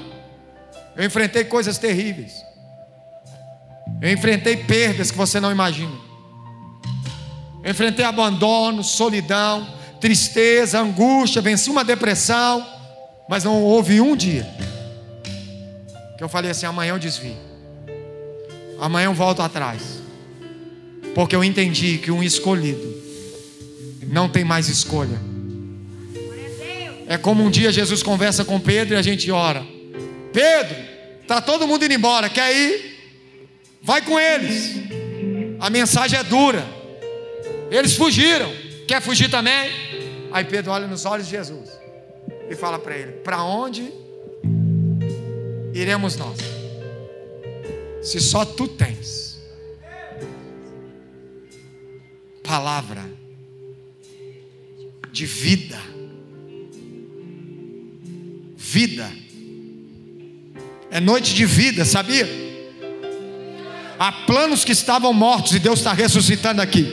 Eu 0.95 1.05
enfrentei 1.05 1.43
coisas 1.43 1.77
terríveis. 1.77 2.33
Eu 4.01 4.11
enfrentei 4.11 4.57
perdas 4.57 5.11
que 5.11 5.17
você 5.17 5.39
não 5.39 5.51
imagina. 5.51 5.93
Eu 7.63 7.71
enfrentei 7.71 8.03
abandono, 8.03 8.83
solidão, 8.83 9.67
tristeza, 9.99 10.79
angústia, 10.79 11.41
venci 11.41 11.69
uma 11.69 11.83
depressão, 11.83 12.65
mas 13.29 13.43
não 13.43 13.61
houve 13.61 14.01
um 14.01 14.15
dia 14.15 14.47
que 16.17 16.23
eu 16.23 16.27
falei 16.27 16.51
assim: 16.51 16.65
amanhã 16.65 16.93
eu 16.93 16.99
desvio, 16.99 17.37
amanhã 18.79 19.05
eu 19.05 19.13
volto 19.13 19.41
atrás, 19.41 20.01
porque 21.13 21.35
eu 21.35 21.43
entendi 21.43 21.99
que 21.99 22.11
um 22.11 22.23
escolhido 22.23 22.95
não 24.07 24.27
tem 24.27 24.43
mais 24.43 24.67
escolha. 24.67 25.19
É 27.07 27.17
como 27.17 27.41
um 27.41 27.49
dia 27.49 27.71
Jesus 27.71 28.03
conversa 28.03 28.43
com 28.43 28.59
Pedro 28.59 28.95
e 28.95 28.97
a 28.97 29.01
gente 29.01 29.31
ora. 29.31 29.65
Pedro, 30.33 30.75
tá 31.25 31.39
todo 31.39 31.65
mundo 31.65 31.85
indo 31.85 31.93
embora, 31.93 32.29
quer 32.29 32.53
ir? 32.53 32.97
Vai 33.81 34.01
com 34.01 34.19
eles. 34.19 34.75
A 35.59 35.69
mensagem 35.69 36.19
é 36.19 36.23
dura. 36.23 36.67
Eles 37.71 37.95
fugiram. 37.95 38.51
Quer 38.85 39.01
fugir 39.01 39.29
também? 39.29 39.71
Aí 40.31 40.43
Pedro 40.43 40.71
olha 40.71 40.87
nos 40.87 41.05
olhos 41.05 41.27
de 41.27 41.31
Jesus 41.31 41.69
e 42.49 42.55
fala 42.55 42.77
para 42.77 42.95
ele: 42.95 43.13
Para 43.13 43.41
onde 43.41 43.89
iremos 45.73 46.17
nós? 46.17 46.37
Se 48.01 48.19
só 48.19 48.43
tu 48.43 48.67
tens 48.67 49.41
palavra 52.43 53.03
de 55.11 55.25
vida 55.25 55.77
vida. 58.69 59.09
É 60.91 60.99
noite 60.99 61.33
de 61.33 61.45
vida, 61.45 61.85
sabia? 61.85 62.27
Há 63.97 64.11
planos 64.11 64.65
que 64.65 64.73
estavam 64.73 65.13
mortos 65.13 65.53
e 65.53 65.59
Deus 65.59 65.79
está 65.79 65.93
ressuscitando 65.93 66.61
aqui. 66.61 66.85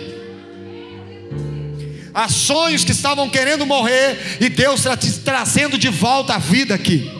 Há 2.14 2.28
sonhos 2.28 2.84
que 2.84 2.92
estavam 2.92 3.28
querendo 3.28 3.66
morrer 3.66 4.38
e 4.40 4.48
Deus 4.48 4.86
está 4.86 4.96
trazendo 5.24 5.76
de 5.76 5.88
volta 5.88 6.34
a 6.34 6.38
vida 6.38 6.74
aqui. 6.76 7.10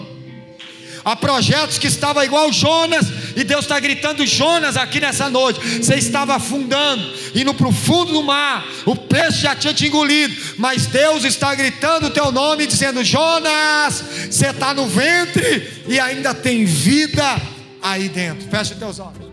Há 1.05 1.15
projetos 1.15 1.77
que 1.77 1.87
estavam 1.87 2.25
igual 2.25 2.51
Jonas, 2.51 3.07
e 3.37 3.45
Deus 3.45 3.65
está 3.65 3.79
gritando: 3.79 4.27
Jonas, 4.27 4.77
aqui 4.77 5.01
nessa 5.01 5.29
noite, 5.29 5.61
você 5.79 5.97
estava 5.97 6.37
afundando, 6.37 7.03
indo 7.35 7.53
para 7.53 7.69
o 7.69 7.73
fundo 7.73 8.13
do 8.13 8.23
mar, 8.23 8.67
o 8.87 8.97
peixe 8.97 9.43
já 9.43 9.55
tinha 9.55 9.75
te 9.75 9.87
engolido, 9.87 10.35
mas 10.57 10.87
Deus 10.87 11.25
está 11.25 11.55
gritando 11.55 12.07
o 12.07 12.11
teu 12.11 12.33
nome, 12.33 12.67
dizendo: 12.67 13.05
Jonas, 13.05 14.03
você 14.31 14.47
está 14.47 14.73
no 14.73 14.87
ventre 14.87 15.85
e 15.87 16.01
ainda 16.01 16.33
tem 16.33 16.65
vida 16.65 17.41
aí 17.83 18.09
dentro. 18.09 18.49
Feche 18.49 18.73
os 18.73 18.79
teus 18.79 18.99
olhos. 18.99 19.24